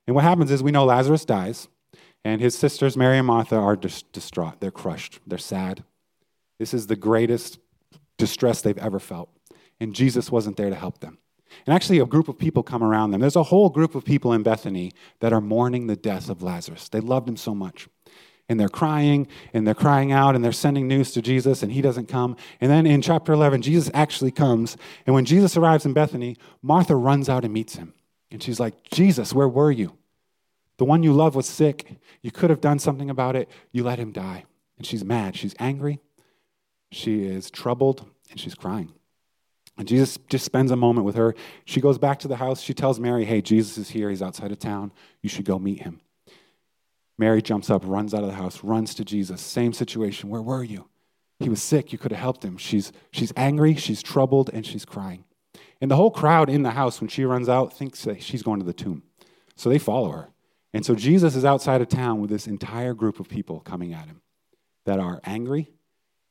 And 0.07 0.15
what 0.15 0.25
happens 0.25 0.51
is 0.51 0.63
we 0.63 0.71
know 0.71 0.85
Lazarus 0.85 1.25
dies, 1.25 1.69
and 2.25 2.41
his 2.41 2.57
sisters, 2.57 2.97
Mary 2.97 3.19
and 3.19 3.27
Martha, 3.27 3.57
are 3.57 3.77
just 3.77 4.11
distraught. 4.13 4.61
They're 4.61 4.71
crushed. 4.71 5.21
They're 5.27 5.39
sad. 5.39 5.85
This 6.59 6.73
is 6.73 6.87
the 6.87 6.97
greatest 6.97 7.59
distress 8.17 8.63
they've 8.63 8.79
ever 8.79 8.99
felt. 8.99 9.31
And 9.81 9.95
Jesus 9.95 10.31
wasn't 10.31 10.57
there 10.57 10.71
to 10.71 10.77
help 10.77 11.01
them. 11.01 11.19
And 11.67 11.75
actually, 11.75 11.99
a 11.99 12.07
group 12.07 12.29
of 12.29 12.39
people 12.39 12.63
come 12.63 12.83
around 12.83 13.11
them. 13.11 13.21
There's 13.21 13.37
a 13.37 13.45
whole 13.45 13.71
group 13.71 13.95
of 13.95 14.05
people 14.05 14.33
in 14.33 14.43
Bethany 14.43 14.93
that 15.21 15.33
are 15.33 15.41
mourning 15.41 15.87
the 15.87 15.97
death 15.97 16.29
of 16.29 16.43
Lazarus. 16.43 16.89
They 16.89 17.01
loved 17.01 17.29
him 17.29 17.37
so 17.37 17.55
much. 17.55 17.89
And 18.49 18.61
they're 18.61 18.69
crying 18.69 19.27
and 19.55 19.67
they're 19.67 19.75
crying 19.75 20.13
out 20.13 20.35
and 20.35 20.45
they're 20.45 20.53
sending 20.53 20.87
news 20.87 21.13
to 21.13 21.23
Jesus 21.23 21.63
and 21.63 21.73
he 21.73 21.81
doesn't 21.81 22.09
come. 22.09 22.37
And 22.61 22.71
then 22.71 22.87
in 22.87 23.01
chapter 23.01 23.33
11, 23.33 23.63
Jesus 23.63 23.91
actually 23.95 24.31
comes. 24.31 24.77
And 25.07 25.15
when 25.15 25.25
Jesus 25.25 25.57
arrives 25.57 25.87
in 25.87 25.95
Bethany, 25.95 26.37
Martha 26.61 26.95
runs 26.95 27.29
out 27.29 27.45
and 27.45 27.55
meets 27.55 27.77
him. 27.77 27.95
And 28.31 28.43
she's 28.43 28.61
like, 28.61 28.83
Jesus, 28.91 29.33
where 29.33 29.49
were 29.49 29.71
you? 29.71 29.97
The 30.77 30.85
one 30.85 31.03
you 31.03 31.13
love 31.13 31.35
was 31.35 31.47
sick. 31.47 31.99
You 32.21 32.31
could 32.31 32.51
have 32.51 32.61
done 32.61 32.79
something 32.79 33.09
about 33.09 33.37
it. 33.37 33.49
You 33.73 33.85
let 33.85 33.99
him 33.99 34.13
die. 34.13 34.45
And 34.77 34.87
she's 34.87 35.05
mad. 35.05 35.37
She's 35.37 35.55
angry. 35.59 36.01
She 36.91 37.25
is 37.25 37.51
troubled 37.51 38.07
and 38.31 38.39
she's 38.39 38.55
crying. 38.55 38.93
And 39.77 39.89
Jesus 39.89 40.19
just 40.29 40.45
spends 40.45 40.71
a 40.71 40.77
moment 40.77 41.05
with 41.05 41.17
her. 41.17 41.35
She 41.65 41.81
goes 41.81 41.99
back 41.99 42.21
to 42.21 42.29
the 42.29 42.37
house. 42.37 42.61
She 42.61 42.75
tells 42.75 43.01
Mary, 43.01 43.25
Hey, 43.25 43.41
Jesus 43.41 43.77
is 43.79 43.91
here. 43.91 44.11
He's 44.11 44.23
outside 44.23 44.53
of 44.53 44.59
town. 44.59 44.93
You 45.21 45.29
should 45.29 45.45
go 45.45 45.59
meet 45.59 45.83
him. 45.83 46.01
Mary 47.19 47.41
jumps 47.41 47.71
up, 47.71 47.83
runs 47.85 48.13
out 48.13 48.23
of 48.23 48.29
the 48.29 48.35
house, 48.35 48.65
runs 48.65 48.95
to 48.95 49.05
Jesus. 49.05 49.41
Same 49.41 49.73
situation. 49.73 50.31
Where 50.31 50.43
were 50.43 50.65
you? 50.65 50.89
He 51.39 51.49
was 51.49 51.63
sick. 51.63 51.93
You 51.93 51.99
could 51.99 52.13
have 52.13 52.21
helped 52.21 52.45
him. 52.45 52.57
She's, 52.57 52.93
she's 53.13 53.33
angry, 53.37 53.75
she's 53.75 54.03
troubled, 54.03 54.51
and 54.53 54.65
she's 54.65 54.85
crying. 54.85 55.25
And 55.81 55.91
the 55.91 55.97
whole 55.97 56.11
crowd 56.11 56.49
in 56.49 56.63
the 56.63 56.71
house, 56.71 57.01
when 57.01 57.09
she 57.09 57.25
runs 57.25 57.49
out, 57.49 57.73
thinks 57.73 58.05
that 58.05 58.23
she's 58.23 58.43
going 58.43 58.61
to 58.61 58.67
the 58.67 58.73
tomb. 58.73 59.03
So 59.57 59.69
they 59.69 59.79
follow 59.79 60.11
her. 60.11 60.29
And 60.73 60.85
so 60.85 60.95
Jesus 60.95 61.37
is 61.37 61.45
outside 61.45 61.81
of 61.81 61.89
town 61.89 62.21
with 62.21 62.31
this 62.31 62.47
entire 62.47 62.95
group 62.95 63.21
of 63.21 63.29
people 63.29 63.61
coming 63.61 63.93
at 63.93 64.07
him 64.07 64.23
that 64.87 64.99
are 64.99 65.21
angry, 65.25 65.71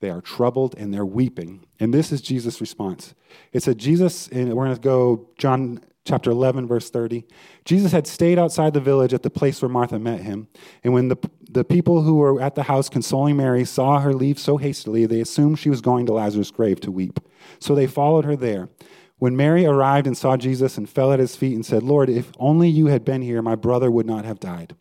they 0.02 0.10
are 0.10 0.22
troubled 0.22 0.76
and 0.78 0.94
they're 0.94 1.06
weeping. 1.06 1.66
And 1.80 1.94
this 1.94 2.12
is 2.12 2.22
Jesus' 2.22 2.60
response. 2.60 3.16
It 3.54 3.64
said, 3.64 3.78
Jesus, 3.78 4.28
and 4.28 4.54
we're 4.54 4.66
going 4.66 4.76
to 4.76 4.82
go 4.82 5.30
John 5.38 5.80
chapter 6.06 6.32
11, 6.32 6.68
verse 6.68 6.90
30. 6.90 7.26
Jesus 7.66 7.92
had 7.92 8.08
stayed 8.08 8.38
outside 8.38 8.74
the 8.74 8.80
village 8.80 9.14
at 9.14 9.24
the 9.24 9.30
place 9.30 9.62
where 9.62 9.70
Martha 9.70 9.98
met 10.00 10.22
him. 10.22 10.48
And 10.84 10.94
when 10.94 11.08
the, 11.08 11.18
the 11.50 11.64
people 11.64 12.02
who 12.02 12.16
were 12.16 12.42
at 12.42 12.56
the 12.56 12.64
house 12.64 12.90
consoling 12.90 13.38
Mary 13.38 13.66
saw 13.66 14.00
her 14.00 14.14
leave 14.14 14.38
so 14.38 14.58
hastily, 14.58 15.06
they 15.06 15.22
assumed 15.22 15.60
she 15.60 15.70
was 15.70 15.82
going 15.82 16.06
to 16.08 16.14
Lazarus' 16.14 16.52
grave 16.52 16.80
to 16.82 16.92
weep. 16.92 17.20
So 17.60 17.74
they 17.74 17.88
followed 17.88 18.26
her 18.26 18.36
there. 18.36 18.70
When 19.18 19.38
Mary 19.38 19.66
arrived 19.66 20.06
and 20.06 20.18
saw 20.18 20.36
Jesus 20.36 20.78
and 20.78 20.90
fell 20.90 21.14
at 21.14 21.20
his 21.20 21.36
feet 21.36 21.56
and 21.56 21.66
said, 21.66 21.84
Lord, 21.84 22.10
if 22.10 22.32
only 22.38 22.68
you 22.68 22.88
had 22.88 23.06
been 23.06 23.22
here, 23.22 23.42
my 23.42 23.56
brother 23.56 23.90
would 23.90 24.06
not 24.06 24.26
have 24.26 24.40
died. 24.40 24.76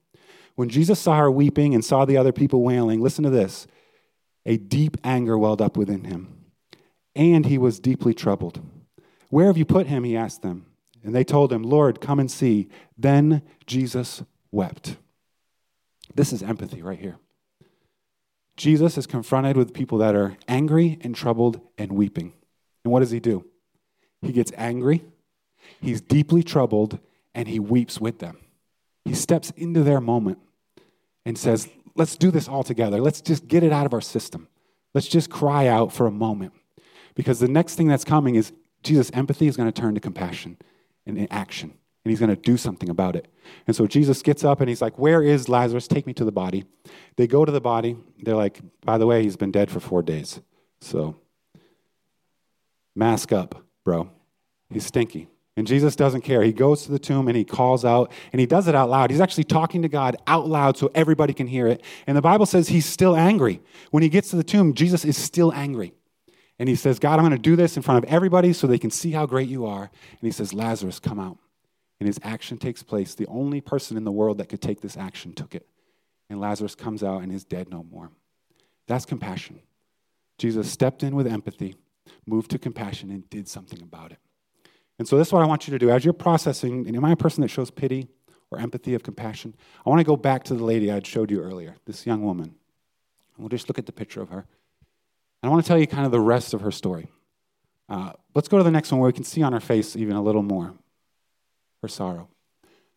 When 0.57 0.69
Jesus 0.69 0.99
saw 0.99 1.19
her 1.19 1.31
weeping 1.31 1.75
and 1.75 1.85
saw 1.85 2.05
the 2.05 2.17
other 2.17 2.33
people 2.33 2.63
wailing, 2.63 3.01
listen 3.01 3.25
to 3.25 3.31
this 3.31 3.67
a 4.45 4.57
deep 4.57 4.97
anger 5.05 5.39
welled 5.39 5.63
up 5.63 5.77
within 5.77 6.05
him, 6.05 6.47
and 7.15 7.47
he 7.47 7.57
was 7.57 7.79
deeply 7.79 8.13
troubled. 8.13 8.61
Where 9.29 9.47
have 9.47 9.57
you 9.57 9.65
put 9.65 9.87
him? 9.87 10.03
He 10.03 10.17
asked 10.17 10.43
them. 10.43 10.67
And 11.05 11.15
they 11.15 11.25
told 11.25 11.53
him, 11.53 11.63
Lord, 11.63 12.01
come 12.01 12.21
and 12.21 12.31
see. 12.31 12.69
Then 12.97 13.43
Jesus 13.67 14.23
wept. 14.51 14.97
This 16.15 16.33
is 16.33 16.43
empathy 16.43 16.83
right 16.83 16.99
here. 16.99 17.17
Jesus 18.57 18.99
is 18.99 19.07
confronted 19.07 19.57
with 19.57 19.73
people 19.73 19.99
that 19.99 20.15
are 20.15 20.37
angry 20.47 20.99
and 21.01 21.15
troubled 21.15 21.61
and 21.79 21.93
weeping. 21.93 22.33
And 22.85 22.93
what 22.93 23.01
does 23.01 23.11
he 23.11 23.19
do? 23.19 23.47
He 24.21 24.33
gets 24.33 24.53
angry, 24.57 25.05
he's 25.81 26.01
deeply 26.01 26.43
troubled, 26.43 26.99
and 27.35 27.49
he 27.49 27.59
weeps 27.59 28.01
with 28.01 28.19
them. 28.19 28.39
He 29.05 29.15
steps 29.15 29.51
into 29.57 29.83
their 29.83 30.01
moment 30.01 30.39
and 31.25 31.37
says, 31.37 31.69
let's 31.97 32.15
do 32.15 32.31
this 32.31 32.47
all 32.47 32.63
together. 32.63 33.01
Let's 33.01 33.21
just 33.21 33.49
get 33.49 33.63
it 33.63 33.73
out 33.73 33.87
of 33.87 33.95
our 33.95 34.01
system. 34.01 34.49
Let's 34.95 35.09
just 35.09 35.31
cry 35.31 35.67
out 35.67 35.93
for 35.93 36.07
a 36.07 36.13
moment. 36.13 36.53
Because 37.15 37.41
the 37.41 37.49
next 37.49 37.75
thing 37.75 37.89
that's 37.89 38.05
coming 38.05 38.37
is 38.37 38.53
Jesus' 38.83 39.11
empathy 39.13 39.49
is 39.49 39.57
going 39.57 39.71
to 39.71 39.81
turn 39.81 39.95
to 39.95 40.01
compassion 40.01 40.57
and 41.07 41.27
action. 41.31 41.73
And 42.05 42.11
he's 42.11 42.19
going 42.19 42.31
to 42.31 42.37
do 42.37 42.57
something 42.57 42.89
about 42.89 43.15
it. 43.15 43.29
And 43.67 43.77
so 43.77 43.87
Jesus 43.87 44.23
gets 44.23 44.45
up 44.45 44.61
and 44.61 44.69
he's 44.69 44.83
like, 44.83 44.99
Where 44.99 45.23
is 45.23 45.49
Lazarus? 45.49 45.87
Take 45.87 46.07
me 46.07 46.13
to 46.15 46.25
the 46.25 46.33
body. 46.33 46.65
They 47.17 47.27
go 47.27 47.45
to 47.45 47.53
the 47.53 47.61
body. 47.61 47.97
They're 48.19 48.37
like, 48.37 48.61
By 48.85 48.99
the 48.99 49.07
way, 49.07 49.23
he's 49.23 49.37
been 49.37 49.53
dead 49.53 49.71
for 49.71 49.81
four 49.81 50.03
days. 50.03 50.41
So 50.81 51.17
mask 52.95 53.33
up, 53.33 53.65
bro. 53.85 54.11
He's 54.71 54.87
stinky. 54.87 55.29
And 55.57 55.67
Jesus 55.67 55.95
doesn't 55.95 56.23
care. 56.23 56.43
He 56.43 56.53
goes 56.53 56.85
to 56.87 56.93
the 56.93 56.99
tomb 56.99 57.29
and 57.29 57.37
he 57.37 57.45
calls 57.45 57.85
out, 57.85 58.11
and 58.33 58.41
he 58.41 58.47
does 58.47 58.69
it 58.69 58.75
out 58.75 58.89
loud. 58.89 59.11
He's 59.11 59.21
actually 59.21 59.45
talking 59.45 59.83
to 59.83 59.89
God 59.89 60.17
out 60.27 60.49
loud 60.49 60.79
so 60.79 60.91
everybody 60.95 61.35
can 61.35 61.47
hear 61.47 61.67
it. 61.67 61.83
And 62.07 62.17
the 62.17 62.23
Bible 62.23 62.47
says 62.47 62.69
he's 62.69 62.87
still 62.87 63.15
angry. 63.15 63.61
When 63.91 64.03
he 64.03 64.09
gets 64.09 64.31
to 64.31 64.37
the 64.37 64.45
tomb, 64.45 64.73
Jesus 64.73 65.05
is 65.05 65.17
still 65.17 65.53
angry. 65.53 65.93
And 66.59 66.69
he 66.69 66.77
says, 66.77 66.99
God, 66.99 67.19
I'm 67.19 67.25
going 67.25 67.33
to 67.33 67.39
do 67.39 67.57
this 67.57 67.77
in 67.77 67.83
front 67.83 68.05
of 68.05 68.11
everybody 68.11 68.53
so 68.53 68.67
they 68.67 68.79
can 68.79 68.91
see 68.91 69.11
how 69.11 69.27
great 69.27 69.49
you 69.49 69.67
are. 69.67 69.83
And 69.83 70.21
he 70.21 70.31
says, 70.31 70.53
Lazarus, 70.53 71.01
come 71.01 71.19
out. 71.19 71.39
And 71.99 72.07
his 72.07 72.21
action 72.23 72.59
takes 72.59 72.83
place. 72.83 73.15
The 73.15 73.27
only 73.27 73.61
person 73.61 73.97
in 73.97 74.05
the 74.05 74.13
world 74.13 74.39
that 74.39 74.49
could 74.49 74.61
take 74.61 74.81
this 74.81 74.97
action 74.97 75.33
took 75.33 75.55
it. 75.55 75.67
And 76.29 76.41
Lazarus 76.41 76.75
comes 76.75 77.03
out 77.03 77.23
and 77.23 77.33
is 77.33 77.45
dead 77.45 77.71
no 77.71 77.85
more. 77.85 78.11
That's 78.87 79.05
compassion. 79.05 79.61
Jesus 80.39 80.71
stepped 80.71 81.03
in 81.03 81.15
with 81.15 81.27
empathy, 81.27 81.77
moved 82.27 82.51
to 82.51 82.59
compassion, 82.59 83.11
and 83.11 83.29
did 83.31 83.49
something 83.49 83.81
about 83.81 84.13
it. 84.13 84.19
And 84.99 85.07
so, 85.07 85.17
this 85.17 85.29
is 85.29 85.33
what 85.33 85.43
I 85.43 85.47
want 85.47 85.67
you 85.67 85.73
to 85.73 85.79
do. 85.79 85.91
As 85.91 86.05
you're 86.05 86.15
processing, 86.15 86.87
and 86.87 86.97
am 86.97 87.05
I 87.05 87.13
a 87.13 87.17
person 87.17 87.43
that 87.43 87.49
shows 87.49 87.71
pity 87.71 88.09
or 88.51 88.59
empathy 88.59 88.95
of 88.95 89.03
compassion? 89.03 89.55
I 89.85 89.91
want 89.91 90.01
to 90.01 90.05
go 90.05 90.17
back 90.17 90.45
to 90.45 90.55
the 90.55 90.65
lady 90.65 90.91
I 90.91 91.01
showed 91.05 91.31
you 91.31 91.41
earlier, 91.41 91.77
this 91.87 92.07
young 92.07 92.23
woman. 92.23 92.57
We'll 93.39 93.49
just 93.49 93.69
look 93.69 93.79
at 93.79 93.87
the 93.87 93.93
picture 93.93 94.21
of 94.21 94.29
her. 94.29 94.47
And 95.43 95.49
I 95.49 95.53
want 95.53 95.65
to 95.65 95.69
tell 95.69 95.79
you 95.79 95.87
kind 95.87 96.07
of 96.07 96.13
the 96.13 96.21
rest 96.21 96.55
of 96.55 96.61
her 96.61 96.71
story. 96.71 97.09
Uh, 97.89 98.13
let's 98.35 98.49
go 98.49 98.59
to 98.59 98.65
the 98.65 98.71
next 98.71 98.93
one 98.93 99.01
where 99.01 99.09
we 99.09 99.13
can 99.13 99.25
see 99.25 99.43
on 99.43 99.53
her 99.53 99.61
face 99.61 99.97
even 99.97 100.17
a 100.17 100.23
little 100.23 100.43
more 100.43 100.75
her 101.83 101.89
sorrow. 101.89 102.29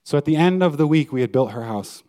So, 0.03 0.17
at 0.17 0.25
the 0.25 0.35
end 0.35 0.61
of 0.61 0.77
the 0.77 0.85
week, 0.85 1.11
we 1.11 1.21
had 1.21 1.31
built 1.31 1.51
her 1.51 1.63
house, 1.63 2.03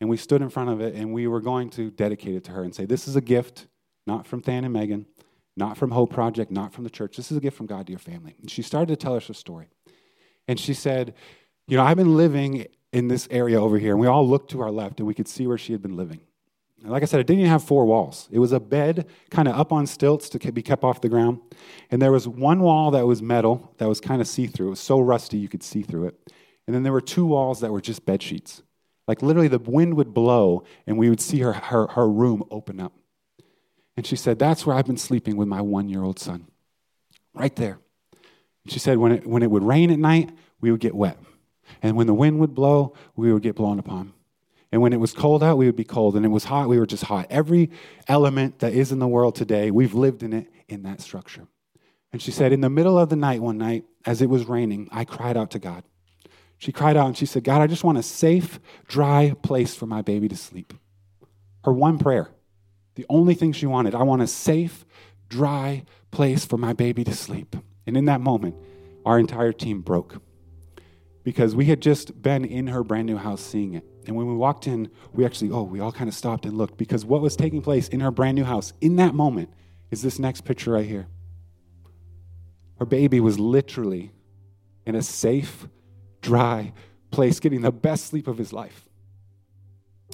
and 0.00 0.10
we 0.10 0.16
stood 0.16 0.42
in 0.42 0.50
front 0.50 0.70
of 0.70 0.80
it, 0.80 0.94
and 0.96 1.12
we 1.12 1.28
were 1.28 1.40
going 1.40 1.70
to 1.70 1.90
dedicate 1.90 2.34
it 2.34 2.44
to 2.44 2.52
her 2.52 2.64
and 2.64 2.74
say, 2.74 2.84
This 2.84 3.06
is 3.06 3.14
a 3.14 3.20
gift, 3.20 3.68
not 4.06 4.26
from 4.26 4.40
Than 4.40 4.64
and 4.64 4.72
Megan 4.72 5.06
not 5.56 5.78
from 5.78 5.90
Hope 5.90 6.12
Project, 6.12 6.50
not 6.50 6.72
from 6.72 6.84
the 6.84 6.90
church. 6.90 7.16
This 7.16 7.30
is 7.30 7.38
a 7.38 7.40
gift 7.40 7.56
from 7.56 7.66
God 7.66 7.86
to 7.86 7.92
your 7.92 7.98
family. 7.98 8.34
And 8.40 8.50
she 8.50 8.62
started 8.62 8.88
to 8.88 8.96
tell 8.96 9.16
us 9.16 9.26
her 9.26 9.34
story. 9.34 9.68
And 10.46 10.60
she 10.60 10.74
said, 10.74 11.14
You 11.66 11.76
know, 11.76 11.84
I've 11.84 11.96
been 11.96 12.16
living 12.16 12.66
in 12.92 13.08
this 13.08 13.26
area 13.30 13.60
over 13.60 13.78
here. 13.78 13.92
And 13.92 14.00
we 14.00 14.06
all 14.06 14.28
looked 14.28 14.50
to 14.50 14.60
our 14.60 14.70
left 14.70 14.98
and 15.00 15.06
we 15.06 15.14
could 15.14 15.28
see 15.28 15.46
where 15.46 15.58
she 15.58 15.72
had 15.72 15.82
been 15.82 15.96
living. 15.96 16.20
Like 16.88 17.02
I 17.02 17.06
said, 17.06 17.20
it 17.20 17.26
didn't 17.26 17.40
even 17.40 17.50
have 17.50 17.64
four 17.64 17.84
walls. 17.84 18.28
It 18.30 18.38
was 18.38 18.52
a 18.52 18.60
bed 18.60 19.06
kind 19.30 19.48
of 19.48 19.54
up 19.54 19.72
on 19.72 19.86
stilts 19.86 20.28
to 20.30 20.52
be 20.52 20.62
kept 20.62 20.84
off 20.84 21.00
the 21.00 21.08
ground. 21.08 21.40
And 21.90 22.00
there 22.00 22.12
was 22.12 22.28
one 22.28 22.60
wall 22.60 22.90
that 22.92 23.06
was 23.06 23.22
metal 23.22 23.74
that 23.78 23.88
was 23.88 24.00
kind 24.00 24.20
of 24.20 24.28
see 24.28 24.46
through. 24.46 24.68
It 24.68 24.70
was 24.70 24.80
so 24.80 25.00
rusty 25.00 25.38
you 25.38 25.48
could 25.48 25.62
see 25.62 25.82
through 25.82 26.06
it. 26.06 26.32
And 26.66 26.74
then 26.74 26.82
there 26.82 26.92
were 26.92 27.00
two 27.00 27.26
walls 27.26 27.60
that 27.60 27.72
were 27.72 27.80
just 27.80 28.04
bed 28.04 28.22
sheets. 28.22 28.62
Like 29.06 29.22
literally, 29.22 29.48
the 29.48 29.58
wind 29.58 29.94
would 29.94 30.12
blow 30.12 30.64
and 30.86 30.98
we 30.98 31.08
would 31.08 31.20
see 31.20 31.40
her, 31.40 31.52
her, 31.52 31.86
her 31.88 32.08
room 32.08 32.42
open 32.50 32.80
up. 32.80 32.92
And 33.96 34.06
she 34.06 34.16
said, 34.16 34.38
That's 34.38 34.66
where 34.66 34.76
I've 34.76 34.86
been 34.86 34.96
sleeping 34.96 35.36
with 35.36 35.48
my 35.48 35.60
one 35.60 35.88
year 35.88 36.02
old 36.02 36.18
son. 36.18 36.48
Right 37.34 37.54
there. 37.54 37.78
And 38.66 38.72
she 38.72 38.80
said, 38.80 38.98
when 38.98 39.12
it, 39.12 39.26
when 39.26 39.44
it 39.44 39.50
would 39.50 39.62
rain 39.62 39.92
at 39.92 39.98
night, 40.00 40.30
we 40.60 40.72
would 40.72 40.80
get 40.80 40.92
wet. 40.92 41.18
And 41.82 41.96
when 41.96 42.08
the 42.08 42.14
wind 42.14 42.40
would 42.40 42.52
blow, 42.52 42.94
we 43.14 43.32
would 43.32 43.42
get 43.42 43.54
blown 43.54 43.78
upon. 43.78 44.12
And 44.76 44.82
when 44.82 44.92
it 44.92 45.00
was 45.00 45.14
cold 45.14 45.42
out, 45.42 45.56
we 45.56 45.64
would 45.64 45.74
be 45.74 45.84
cold. 45.84 46.16
And 46.16 46.26
it 46.26 46.28
was 46.28 46.44
hot, 46.44 46.68
we 46.68 46.78
were 46.78 46.84
just 46.84 47.04
hot. 47.04 47.28
Every 47.30 47.70
element 48.08 48.58
that 48.58 48.74
is 48.74 48.92
in 48.92 48.98
the 48.98 49.08
world 49.08 49.34
today, 49.34 49.70
we've 49.70 49.94
lived 49.94 50.22
in 50.22 50.34
it 50.34 50.52
in 50.68 50.82
that 50.82 51.00
structure. 51.00 51.48
And 52.12 52.20
she 52.20 52.30
said, 52.30 52.52
In 52.52 52.60
the 52.60 52.68
middle 52.68 52.98
of 52.98 53.08
the 53.08 53.16
night 53.16 53.40
one 53.40 53.56
night, 53.56 53.86
as 54.04 54.20
it 54.20 54.28
was 54.28 54.44
raining, 54.44 54.86
I 54.92 55.06
cried 55.06 55.34
out 55.34 55.52
to 55.52 55.58
God. 55.58 55.84
She 56.58 56.72
cried 56.72 56.94
out 56.94 57.06
and 57.06 57.16
she 57.16 57.24
said, 57.24 57.42
God, 57.42 57.62
I 57.62 57.68
just 57.68 57.84
want 57.84 57.96
a 57.96 58.02
safe, 58.02 58.60
dry 58.86 59.34
place 59.42 59.74
for 59.74 59.86
my 59.86 60.02
baby 60.02 60.28
to 60.28 60.36
sleep. 60.36 60.74
Her 61.64 61.72
one 61.72 61.98
prayer, 61.98 62.28
the 62.96 63.06
only 63.08 63.32
thing 63.32 63.52
she 63.52 63.64
wanted, 63.64 63.94
I 63.94 64.02
want 64.02 64.20
a 64.20 64.26
safe, 64.26 64.84
dry 65.30 65.84
place 66.10 66.44
for 66.44 66.58
my 66.58 66.74
baby 66.74 67.02
to 67.04 67.14
sleep. 67.14 67.56
And 67.86 67.96
in 67.96 68.04
that 68.04 68.20
moment, 68.20 68.56
our 69.06 69.18
entire 69.18 69.52
team 69.52 69.80
broke 69.80 70.20
because 71.26 71.56
we 71.56 71.64
had 71.64 71.82
just 71.82 72.22
been 72.22 72.44
in 72.44 72.68
her 72.68 72.84
brand 72.84 73.04
new 73.04 73.16
house 73.16 73.40
seeing 73.40 73.74
it. 73.74 73.84
And 74.06 74.14
when 74.14 74.28
we 74.28 74.34
walked 74.34 74.68
in, 74.68 74.88
we 75.12 75.26
actually, 75.26 75.50
oh, 75.50 75.64
we 75.64 75.80
all 75.80 75.90
kind 75.90 76.06
of 76.06 76.14
stopped 76.14 76.46
and 76.46 76.56
looked 76.56 76.76
because 76.76 77.04
what 77.04 77.20
was 77.20 77.34
taking 77.34 77.62
place 77.62 77.88
in 77.88 77.98
her 77.98 78.12
brand 78.12 78.36
new 78.36 78.44
house 78.44 78.72
in 78.80 78.94
that 78.96 79.12
moment 79.12 79.50
is 79.90 80.02
this 80.02 80.20
next 80.20 80.42
picture 80.42 80.70
right 80.70 80.86
here. 80.86 81.08
Her 82.78 82.86
baby 82.86 83.18
was 83.18 83.40
literally 83.40 84.12
in 84.86 84.94
a 84.94 85.02
safe, 85.02 85.66
dry 86.22 86.72
place, 87.10 87.40
getting 87.40 87.62
the 87.62 87.72
best 87.72 88.06
sleep 88.06 88.28
of 88.28 88.38
his 88.38 88.52
life. 88.52 88.86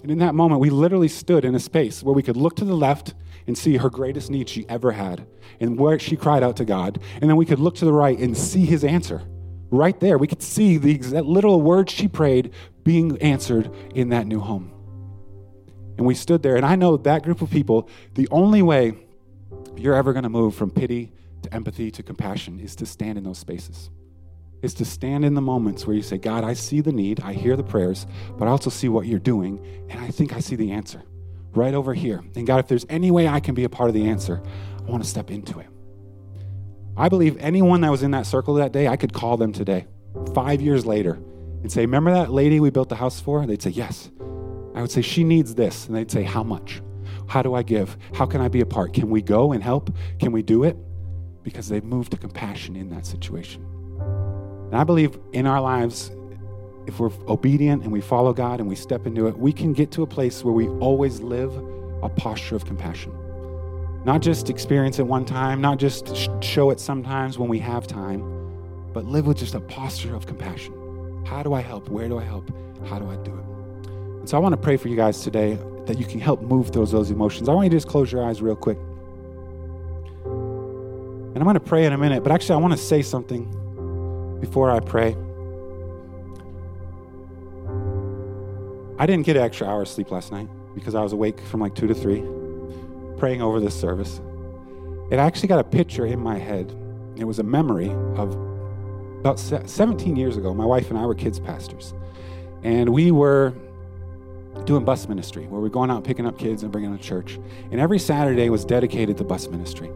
And 0.01 0.11
in 0.11 0.16
that 0.20 0.35
moment, 0.35 0.62
we 0.62 0.70
literally 0.70 1.09
stood 1.09 1.44
in 1.44 1.55
a 1.55 1.61
space 1.61 2.03
where 2.03 2.14
we 2.14 2.22
could 2.22 2.38
look 2.38 2.57
to 2.57 2.64
the 2.64 2.75
left 2.75 3.12
and 3.46 3.59
see 3.59 3.77
her 3.77 3.90
greatest 3.90 4.31
need 4.31 4.48
she 4.48 4.64
ever 4.66 4.92
had 4.92 5.27
and 5.61 5.79
where 5.79 5.98
she 5.98 6.16
cried 6.16 6.42
out 6.42 6.57
to 6.57 6.64
God. 6.64 7.03
And 7.20 7.29
then 7.29 7.37
we 7.37 7.44
could 7.44 7.61
look 7.61 7.75
to 7.75 7.85
the 7.85 7.92
right 7.92 8.18
and 8.18 8.35
see 8.35 8.64
his 8.64 8.83
answer. 8.83 9.20
Right 9.73 9.99
there, 9.99 10.19
we 10.19 10.27
could 10.27 10.43
see 10.43 10.77
the 10.77 11.23
little 11.23 11.63
words 11.63 11.91
she 11.91 12.07
prayed 12.07 12.53
being 12.85 13.21
answered 13.23 13.71
in 13.95 14.11
that 14.11 14.27
new 14.27 14.39
home. 14.39 14.71
And 15.97 16.07
we 16.07 16.15
stood 16.15 16.43
there, 16.43 16.57
and 16.57 16.67
I 16.67 16.77
know 16.77 16.99
that 16.99 17.23
group 17.23 17.41
of 17.41 17.51
people, 17.51 17.89
the 18.13 18.29
only 18.31 18.61
way 18.61 18.93
you're 19.75 19.95
ever 19.95 20.13
going 20.13 20.25
to 20.25 20.29
move 20.29 20.55
from 20.55 20.71
pity 20.71 21.11
to 21.41 21.55
empathy 21.55 21.91
to 21.91 22.03
compassion 22.03 22.61
is 22.61 22.77
to 22.77 22.87
stand 22.87 23.17
in 23.17 23.25
those 23.25 23.39
spaces. 23.39 23.89
Is 24.61 24.75
to 24.75 24.85
stand 24.85 25.25
in 25.25 25.33
the 25.33 25.41
moments 25.41 25.87
where 25.87 25.97
you 25.97 26.03
say, 26.03 26.19
God, 26.19 26.45
I 26.45 26.53
see 26.53 26.83
the 26.83 26.93
need, 26.93 27.21
I 27.21 27.33
hear 27.33 27.57
the 27.57 27.65
prayers, 27.65 28.07
but 28.39 28.49
I 28.49 28.51
also 28.51 28.69
see 28.69 28.91
what 28.91 29.07
you're 29.07 29.19
doing, 29.19 29.59
and 29.89 29.99
I 30.01 30.09
think 30.09 30.35
I 30.35 30.41
see 30.41 30.55
the 30.55 30.73
answer 30.73 31.03
right 31.55 31.73
over 31.73 31.95
here. 31.95 32.23
And 32.37 32.47
God, 32.47 32.61
if 32.61 32.69
there's 32.69 32.85
any 32.91 33.11
way 33.11 33.27
I 33.27 33.41
can 33.41 33.55
be 33.55 33.65
a 33.65 33.71
part 33.71 33.89
of 33.89 33.95
the 33.95 34.07
answer, 34.07 34.43
I 34.87 34.91
want 34.91 35.03
to 35.03 35.09
step 35.09 35.31
into 35.31 35.61
it. 35.61 35.67
I 36.96 37.09
believe 37.09 37.37
anyone 37.38 37.81
that 37.81 37.90
was 37.90 38.02
in 38.02 38.11
that 38.11 38.26
circle 38.26 38.55
that 38.55 38.72
day, 38.72 38.87
I 38.87 38.96
could 38.96 39.12
call 39.12 39.37
them 39.37 39.52
today, 39.52 39.87
five 40.35 40.61
years 40.61 40.85
later, 40.85 41.14
and 41.62 41.72
say, 41.72 41.83
Remember 41.83 42.12
that 42.12 42.31
lady 42.31 42.61
we 42.61 42.70
built 42.70 42.88
the 42.88 42.96
house 42.96 43.20
for? 43.20 43.46
They'd 43.46 43.62
say, 43.62 43.70
Yes. 43.70 44.11
I 44.74 44.81
would 44.81 44.90
say, 44.90 45.02
She 45.02 45.24
needs 45.24 45.55
this. 45.55 45.87
And 45.87 45.96
they'd 45.96 46.11
say, 46.11 46.22
How 46.22 46.42
much? 46.42 46.83
How 47.28 47.40
do 47.40 47.55
I 47.55 47.62
give? 47.62 47.96
How 48.14 48.26
can 48.26 48.40
I 48.40 48.48
be 48.48 48.61
a 48.61 48.66
part? 48.66 48.92
Can 48.92 49.09
we 49.09 49.22
go 49.22 49.52
and 49.52 49.62
help? 49.62 49.94
Can 50.18 50.33
we 50.33 50.42
do 50.42 50.64
it? 50.64 50.76
Because 51.42 51.68
they've 51.68 51.85
moved 51.85 52.11
to 52.12 52.18
compassion 52.18 52.76
in 52.76 52.90
that 52.90 53.07
situation. 53.07 53.64
And 54.66 54.76
I 54.76 54.85
believe 54.85 55.18
in 55.33 55.46
our 55.46 55.61
lives, 55.61 56.11
if 56.87 56.98
we're 57.00 57.12
obedient 57.26 57.85
and 57.85 57.92
we 57.92 58.00
follow 58.00 58.33
God 58.33 58.61
and 58.61 58.68
we 58.68 58.74
step 58.74 59.07
into 59.07 59.28
it, 59.28 59.38
we 59.38 59.52
can 59.52 59.72
get 59.72 59.90
to 59.92 60.02
a 60.02 60.07
place 60.07 60.44
where 60.44 60.52
we 60.52 60.68
always 60.68 61.20
live 61.20 61.55
a 62.02 62.09
posture 62.09 62.57
of 62.57 62.64
compassion. 62.66 63.12
Not 64.05 64.21
just 64.21 64.51
experience 64.51 64.99
it 64.99 65.07
one 65.07 65.25
time, 65.25 65.61
not 65.61 65.79
just 65.79 66.17
show 66.43 66.71
it 66.71 66.81
sometimes 66.81 67.38
when 67.38 67.49
we 67.49 67.61
have 67.61 67.87
time, 67.87 68.21
but 68.93 69.05
live 69.05 69.29
with 69.29 69.38
just 69.38 69.55
a 69.55 69.61
posture 69.61 70.17
of 70.17 70.27
compassion. 70.27 70.75
How 71.25 71.45
do 71.45 71.55
I 71.55 71.61
help? 71.61 71.88
Where 71.88 72.09
do 72.09 72.19
I 72.19 72.25
help? 72.25 72.51
How 72.88 72.99
do 72.99 73.09
I 73.09 73.15
do 73.17 73.31
it? 73.33 73.45
And 74.19 74.29
so 74.29 74.37
I 74.37 74.41
want 74.41 74.55
to 74.55 74.57
pray 74.57 74.77
for 74.77 74.88
you 74.88 74.97
guys 74.97 75.21
today 75.21 75.57
that 75.87 76.01
you 76.01 76.05
can 76.05 76.19
help 76.19 76.43
move 76.43 76.73
those 76.73 76.91
those 76.91 77.12
emotions. 77.12 77.49
I 77.49 77.55
want 77.55 77.67
you 77.67 77.71
to 77.71 77.77
just 77.77 77.87
close 77.87 78.11
your 78.11 78.25
eyes 78.25 78.43
real 78.43 78.57
quick. 78.57 78.79
And 80.25 81.38
I'm 81.38 81.45
going 81.45 81.55
to 81.55 81.61
pray 81.61 81.87
in 81.87 81.93
a 81.93 81.99
minute, 81.99 82.25
but 82.25 82.33
actually 82.33 82.57
I 82.57 82.59
want 82.59 82.73
to 82.73 82.79
say 82.79 83.03
something 83.03 84.38
before 84.41 84.69
I 84.69 84.81
pray. 84.81 85.17
I 88.99 89.07
didn't 89.07 89.27
get 89.27 89.37
an 89.37 89.43
extra 89.43 89.69
hour 89.69 89.83
of 89.83 89.88
sleep 89.88 90.11
last 90.11 90.33
night 90.33 90.49
because 90.75 90.97
I 90.97 91.03
was 91.03 91.12
awake 91.12 91.41
from 91.41 91.61
like 91.61 91.77
2 91.77 91.87
to 91.87 91.95
3 91.95 92.41
praying 93.23 93.41
over 93.41 93.61
this 93.61 93.79
service, 93.79 94.21
it 95.13 95.17
actually 95.21 95.47
got 95.47 95.61
a 95.61 95.65
picture 95.65 96.07
in 96.07 96.19
my 96.19 96.37
head. 96.37 96.77
It 97.15 97.23
was 97.23 97.39
a 97.39 97.45
memory 97.45 97.89
of 98.17 98.35
about 99.21 99.39
17 99.39 100.17
years 100.17 100.37
ago. 100.37 100.53
My 100.53 100.65
wife 100.65 100.91
and 100.91 100.99
I 100.99 101.07
were 101.07 101.15
kids 101.15 101.39
pastors, 101.39 101.95
and 102.65 102.89
we 102.89 103.13
were 103.13 103.55
doing 104.65 104.85
bus 104.85 105.09
ministry 105.09 105.47
where 105.47 105.61
we're 105.61 105.69
going 105.69 105.89
out 105.89 106.03
picking 106.03 106.27
up 106.27 106.37
kids 106.37 106.65
and 106.65 106.73
bringing 106.73 106.91
them 106.91 106.99
to 106.99 107.05
church. 107.05 107.39
And 107.71 107.79
every 107.79 108.01
Saturday 108.01 108.51
was 108.51 108.65
dedicated 108.65 109.17
to 109.19 109.23
bus 109.23 109.47
ministry. 109.47 109.93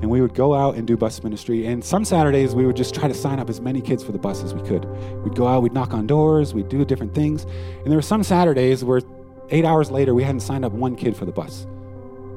And 0.00 0.08
we 0.08 0.22
would 0.22 0.32
go 0.32 0.54
out 0.54 0.76
and 0.76 0.86
do 0.86 0.96
bus 0.96 1.22
ministry. 1.22 1.66
And 1.66 1.84
some 1.84 2.06
Saturdays 2.06 2.54
we 2.54 2.64
would 2.64 2.76
just 2.76 2.94
try 2.94 3.08
to 3.08 3.14
sign 3.14 3.40
up 3.40 3.50
as 3.50 3.60
many 3.60 3.82
kids 3.82 4.02
for 4.02 4.12
the 4.12 4.18
bus 4.18 4.42
as 4.42 4.54
we 4.54 4.66
could. 4.66 4.86
We'd 5.22 5.34
go 5.34 5.46
out, 5.46 5.62
we'd 5.62 5.74
knock 5.74 5.92
on 5.92 6.06
doors, 6.06 6.54
we'd 6.54 6.70
do 6.70 6.86
different 6.86 7.14
things. 7.14 7.42
And 7.42 7.88
there 7.88 7.98
were 7.98 8.00
some 8.00 8.22
Saturdays 8.22 8.82
where 8.82 9.02
eight 9.50 9.66
hours 9.66 9.90
later 9.90 10.14
we 10.14 10.22
hadn't 10.22 10.40
signed 10.40 10.64
up 10.64 10.72
one 10.72 10.96
kid 10.96 11.14
for 11.14 11.26
the 11.26 11.32
bus 11.32 11.66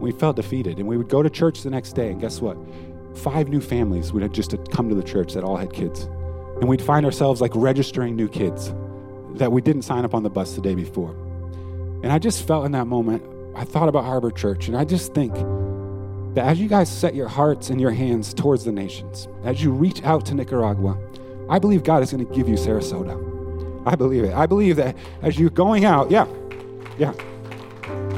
we 0.03 0.11
felt 0.11 0.35
defeated. 0.35 0.77
And 0.77 0.87
we 0.87 0.97
would 0.97 1.09
go 1.09 1.23
to 1.23 1.29
church 1.29 1.63
the 1.63 1.69
next 1.69 1.93
day, 1.93 2.11
and 2.11 2.21
guess 2.21 2.41
what? 2.41 2.57
Five 3.15 3.47
new 3.47 3.61
families 3.61 4.11
would 4.11 4.21
have 4.21 4.31
just 4.31 4.55
come 4.71 4.89
to 4.89 4.95
the 4.95 5.03
church 5.03 5.33
that 5.33 5.43
all 5.43 5.57
had 5.57 5.73
kids. 5.73 6.03
And 6.59 6.67
we'd 6.67 6.81
find 6.81 7.05
ourselves 7.05 7.41
like 7.41 7.51
registering 7.55 8.15
new 8.15 8.27
kids 8.27 8.73
that 9.35 9.51
we 9.51 9.61
didn't 9.61 9.83
sign 9.83 10.05
up 10.05 10.13
on 10.13 10.23
the 10.23 10.29
bus 10.29 10.55
the 10.55 10.61
day 10.61 10.75
before. 10.75 11.11
And 12.03 12.11
I 12.11 12.19
just 12.19 12.45
felt 12.45 12.65
in 12.65 12.73
that 12.73 12.85
moment, 12.85 13.23
I 13.55 13.63
thought 13.63 13.89
about 13.89 14.03
Harbor 14.03 14.31
Church, 14.31 14.67
and 14.67 14.75
I 14.75 14.83
just 14.83 15.13
think 15.13 15.33
that 16.35 16.45
as 16.45 16.59
you 16.59 16.67
guys 16.67 16.91
set 16.91 17.15
your 17.15 17.27
hearts 17.27 17.69
and 17.69 17.79
your 17.79 17.91
hands 17.91 18.33
towards 18.33 18.65
the 18.65 18.71
nations, 18.71 19.27
as 19.43 19.63
you 19.63 19.71
reach 19.71 20.03
out 20.03 20.25
to 20.27 20.35
Nicaragua, 20.35 20.97
I 21.49 21.59
believe 21.59 21.83
God 21.83 22.03
is 22.03 22.11
going 22.11 22.25
to 22.25 22.33
give 22.33 22.49
you 22.49 22.55
Sarasota. 22.55 23.17
I 23.85 23.95
believe 23.95 24.23
it. 24.23 24.33
I 24.33 24.47
believe 24.47 24.75
that 24.77 24.95
as 25.21 25.39
you're 25.39 25.49
going 25.49 25.85
out, 25.85 26.09
yeah, 26.09 26.25
yeah 26.97 27.13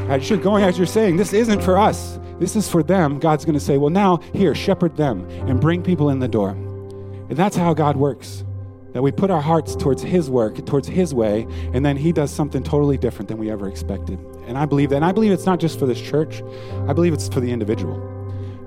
as 0.10 0.30
you're 0.30 0.39
going, 0.39 0.63
as 0.63 0.78
you're 0.78 0.88
saying, 0.88 1.18
this 1.18 1.34
isn't 1.34 1.62
for 1.62 1.78
us, 1.78 2.20
this 2.39 2.56
is 2.56 2.70
for 2.70 2.84
them, 2.84 3.20
God's 3.20 3.46
going 3.46 3.56
to 3.56 3.60
say, 3.60 3.78
well, 3.78 3.89
now, 3.89 4.18
here, 4.34 4.54
shepherd 4.54 4.96
them 4.96 5.28
and 5.48 5.60
bring 5.60 5.82
people 5.82 6.10
in 6.10 6.20
the 6.20 6.28
door. 6.28 6.50
And 6.50 7.36
that's 7.36 7.56
how 7.56 7.74
God 7.74 7.98
works. 7.98 8.44
That 8.94 9.02
we 9.02 9.12
put 9.12 9.32
our 9.32 9.41
hearts 9.41 9.76
towards 9.76 10.02
His 10.02 10.30
work, 10.30 10.65
towards 10.65 10.88
His 10.88 11.13
way, 11.13 11.48
and 11.74 11.86
then 11.86 11.98
He 11.98 12.12
does 12.12 12.32
something 12.32 12.63
totally 12.63 12.98
different 12.98 13.28
than 13.28 13.38
we 13.38 13.50
ever 13.50 13.68
expected. 13.68 14.20
And 14.48 14.58
I 14.58 14.65
believe 14.65 14.89
that. 14.91 14.98
And 14.98 15.06
I 15.06 15.12
believe 15.12 15.32
it's 15.32 15.46
not 15.46 15.60
just 15.60 15.80
for 15.80 15.86
this 15.86 16.00
church, 16.00 16.41
I 16.88 16.94
believe 16.94 17.13
it's 17.13 17.28
for 17.28 17.39
the 17.39 17.52
individual. 17.52 18.00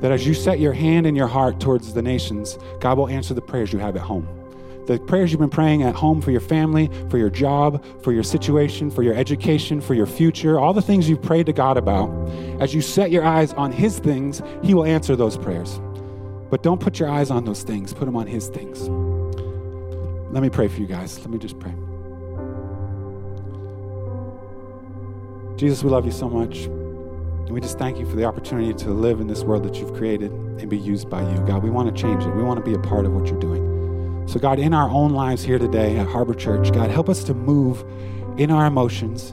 That 0.00 0.12
as 0.12 0.26
you 0.26 0.34
set 0.34 0.60
your 0.60 0.72
hand 0.72 1.06
and 1.06 1.16
your 1.16 1.26
heart 1.26 1.60
towards 1.60 1.94
the 1.94 2.02
nations, 2.02 2.58
God 2.80 2.98
will 2.98 3.08
answer 3.08 3.34
the 3.34 3.42
prayers 3.42 3.72
you 3.72 3.78
have 3.78 3.96
at 3.96 4.02
home 4.02 4.37
the 4.88 4.98
prayers 4.98 5.30
you've 5.30 5.40
been 5.40 5.50
praying 5.50 5.82
at 5.82 5.94
home 5.94 6.22
for 6.22 6.30
your 6.30 6.40
family, 6.40 6.90
for 7.10 7.18
your 7.18 7.28
job, 7.28 7.84
for 8.02 8.10
your 8.10 8.22
situation, 8.22 8.90
for 8.90 9.02
your 9.02 9.14
education, 9.14 9.82
for 9.82 9.92
your 9.92 10.06
future, 10.06 10.58
all 10.58 10.72
the 10.72 10.80
things 10.80 11.10
you've 11.10 11.20
prayed 11.20 11.44
to 11.44 11.52
God 11.52 11.76
about, 11.76 12.08
as 12.58 12.74
you 12.74 12.80
set 12.80 13.10
your 13.10 13.22
eyes 13.22 13.52
on 13.52 13.70
His 13.70 13.98
things, 13.98 14.40
He 14.62 14.72
will 14.72 14.86
answer 14.86 15.14
those 15.14 15.36
prayers. 15.36 15.78
But 16.50 16.62
don't 16.62 16.80
put 16.80 16.98
your 16.98 17.10
eyes 17.10 17.30
on 17.30 17.44
those 17.44 17.62
things, 17.62 17.92
put 17.92 18.06
them 18.06 18.16
on 18.16 18.26
His 18.26 18.48
things. 18.48 18.88
Let 20.32 20.42
me 20.42 20.48
pray 20.48 20.68
for 20.68 20.80
you 20.80 20.86
guys. 20.86 21.18
Let 21.18 21.28
me 21.28 21.38
just 21.38 21.58
pray. 21.58 21.74
Jesus, 25.56 25.84
we 25.84 25.90
love 25.90 26.06
you 26.06 26.12
so 26.12 26.30
much. 26.30 26.64
And 26.64 27.50
we 27.50 27.60
just 27.60 27.78
thank 27.78 27.98
you 27.98 28.06
for 28.06 28.16
the 28.16 28.24
opportunity 28.24 28.72
to 28.72 28.90
live 28.90 29.20
in 29.20 29.26
this 29.26 29.42
world 29.42 29.64
that 29.64 29.74
you've 29.74 29.92
created 29.92 30.30
and 30.30 30.70
be 30.70 30.78
used 30.78 31.10
by 31.10 31.20
you. 31.30 31.38
God, 31.46 31.62
we 31.62 31.68
want 31.68 31.94
to 31.94 32.02
change 32.02 32.24
it. 32.24 32.30
We 32.30 32.42
want 32.42 32.58
to 32.58 32.64
be 32.64 32.74
a 32.74 32.80
part 32.80 33.04
of 33.04 33.12
what 33.12 33.26
you're 33.26 33.38
doing. 33.38 33.77
So, 34.28 34.38
God, 34.38 34.58
in 34.58 34.74
our 34.74 34.90
own 34.90 35.12
lives 35.12 35.42
here 35.42 35.58
today 35.58 35.96
at 35.96 36.06
Harbor 36.06 36.34
Church, 36.34 36.70
God, 36.70 36.90
help 36.90 37.08
us 37.08 37.24
to 37.24 37.32
move 37.32 37.82
in 38.38 38.50
our 38.50 38.66
emotions 38.66 39.30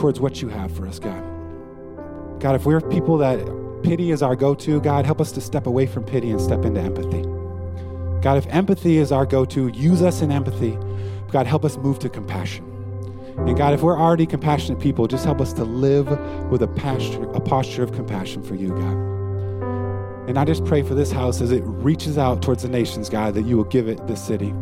towards 0.00 0.18
what 0.18 0.40
you 0.40 0.48
have 0.48 0.74
for 0.74 0.86
us, 0.86 0.98
God. 0.98 1.22
God, 2.40 2.54
if 2.54 2.64
we're 2.64 2.80
people 2.80 3.18
that 3.18 3.38
pity 3.82 4.12
is 4.12 4.22
our 4.22 4.34
go 4.34 4.54
to, 4.54 4.80
God, 4.80 5.04
help 5.04 5.20
us 5.20 5.30
to 5.32 5.42
step 5.42 5.66
away 5.66 5.86
from 5.86 6.04
pity 6.04 6.30
and 6.30 6.40
step 6.40 6.64
into 6.64 6.80
empathy. 6.80 7.20
God, 8.22 8.38
if 8.38 8.46
empathy 8.46 8.96
is 8.96 9.12
our 9.12 9.26
go 9.26 9.44
to, 9.44 9.68
use 9.68 10.00
us 10.00 10.22
in 10.22 10.32
empathy. 10.32 10.78
God, 11.30 11.46
help 11.46 11.66
us 11.66 11.76
move 11.76 11.98
to 11.98 12.08
compassion. 12.08 12.64
And 13.40 13.58
God, 13.58 13.74
if 13.74 13.82
we're 13.82 14.00
already 14.00 14.24
compassionate 14.24 14.80
people, 14.80 15.06
just 15.06 15.26
help 15.26 15.38
us 15.38 15.52
to 15.52 15.64
live 15.64 16.08
with 16.50 16.62
a 16.62 16.68
posture, 16.68 17.24
a 17.32 17.40
posture 17.40 17.82
of 17.82 17.92
compassion 17.92 18.42
for 18.42 18.54
you, 18.54 18.68
God. 18.68 19.19
And 20.30 20.38
I 20.38 20.44
just 20.44 20.64
pray 20.64 20.84
for 20.84 20.94
this 20.94 21.10
house 21.10 21.40
as 21.40 21.50
it 21.50 21.60
reaches 21.64 22.16
out 22.16 22.40
towards 22.40 22.62
the 22.62 22.68
nations, 22.68 23.08
God, 23.08 23.34
that 23.34 23.42
you 23.46 23.56
will 23.56 23.64
give 23.64 23.88
it 23.88 24.06
this 24.06 24.24
city. 24.24 24.54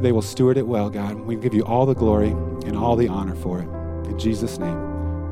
They 0.00 0.10
will 0.10 0.20
steward 0.20 0.56
it 0.56 0.66
well, 0.66 0.90
God. 0.90 1.14
We 1.20 1.36
give 1.36 1.54
you 1.54 1.62
all 1.62 1.86
the 1.86 1.94
glory 1.94 2.30
and 2.30 2.76
all 2.76 2.96
the 2.96 3.06
honor 3.06 3.36
for 3.36 3.60
it. 3.60 3.68
In 4.08 4.18
Jesus' 4.18 4.58
name, 4.58 4.76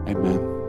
amen. 0.07 0.62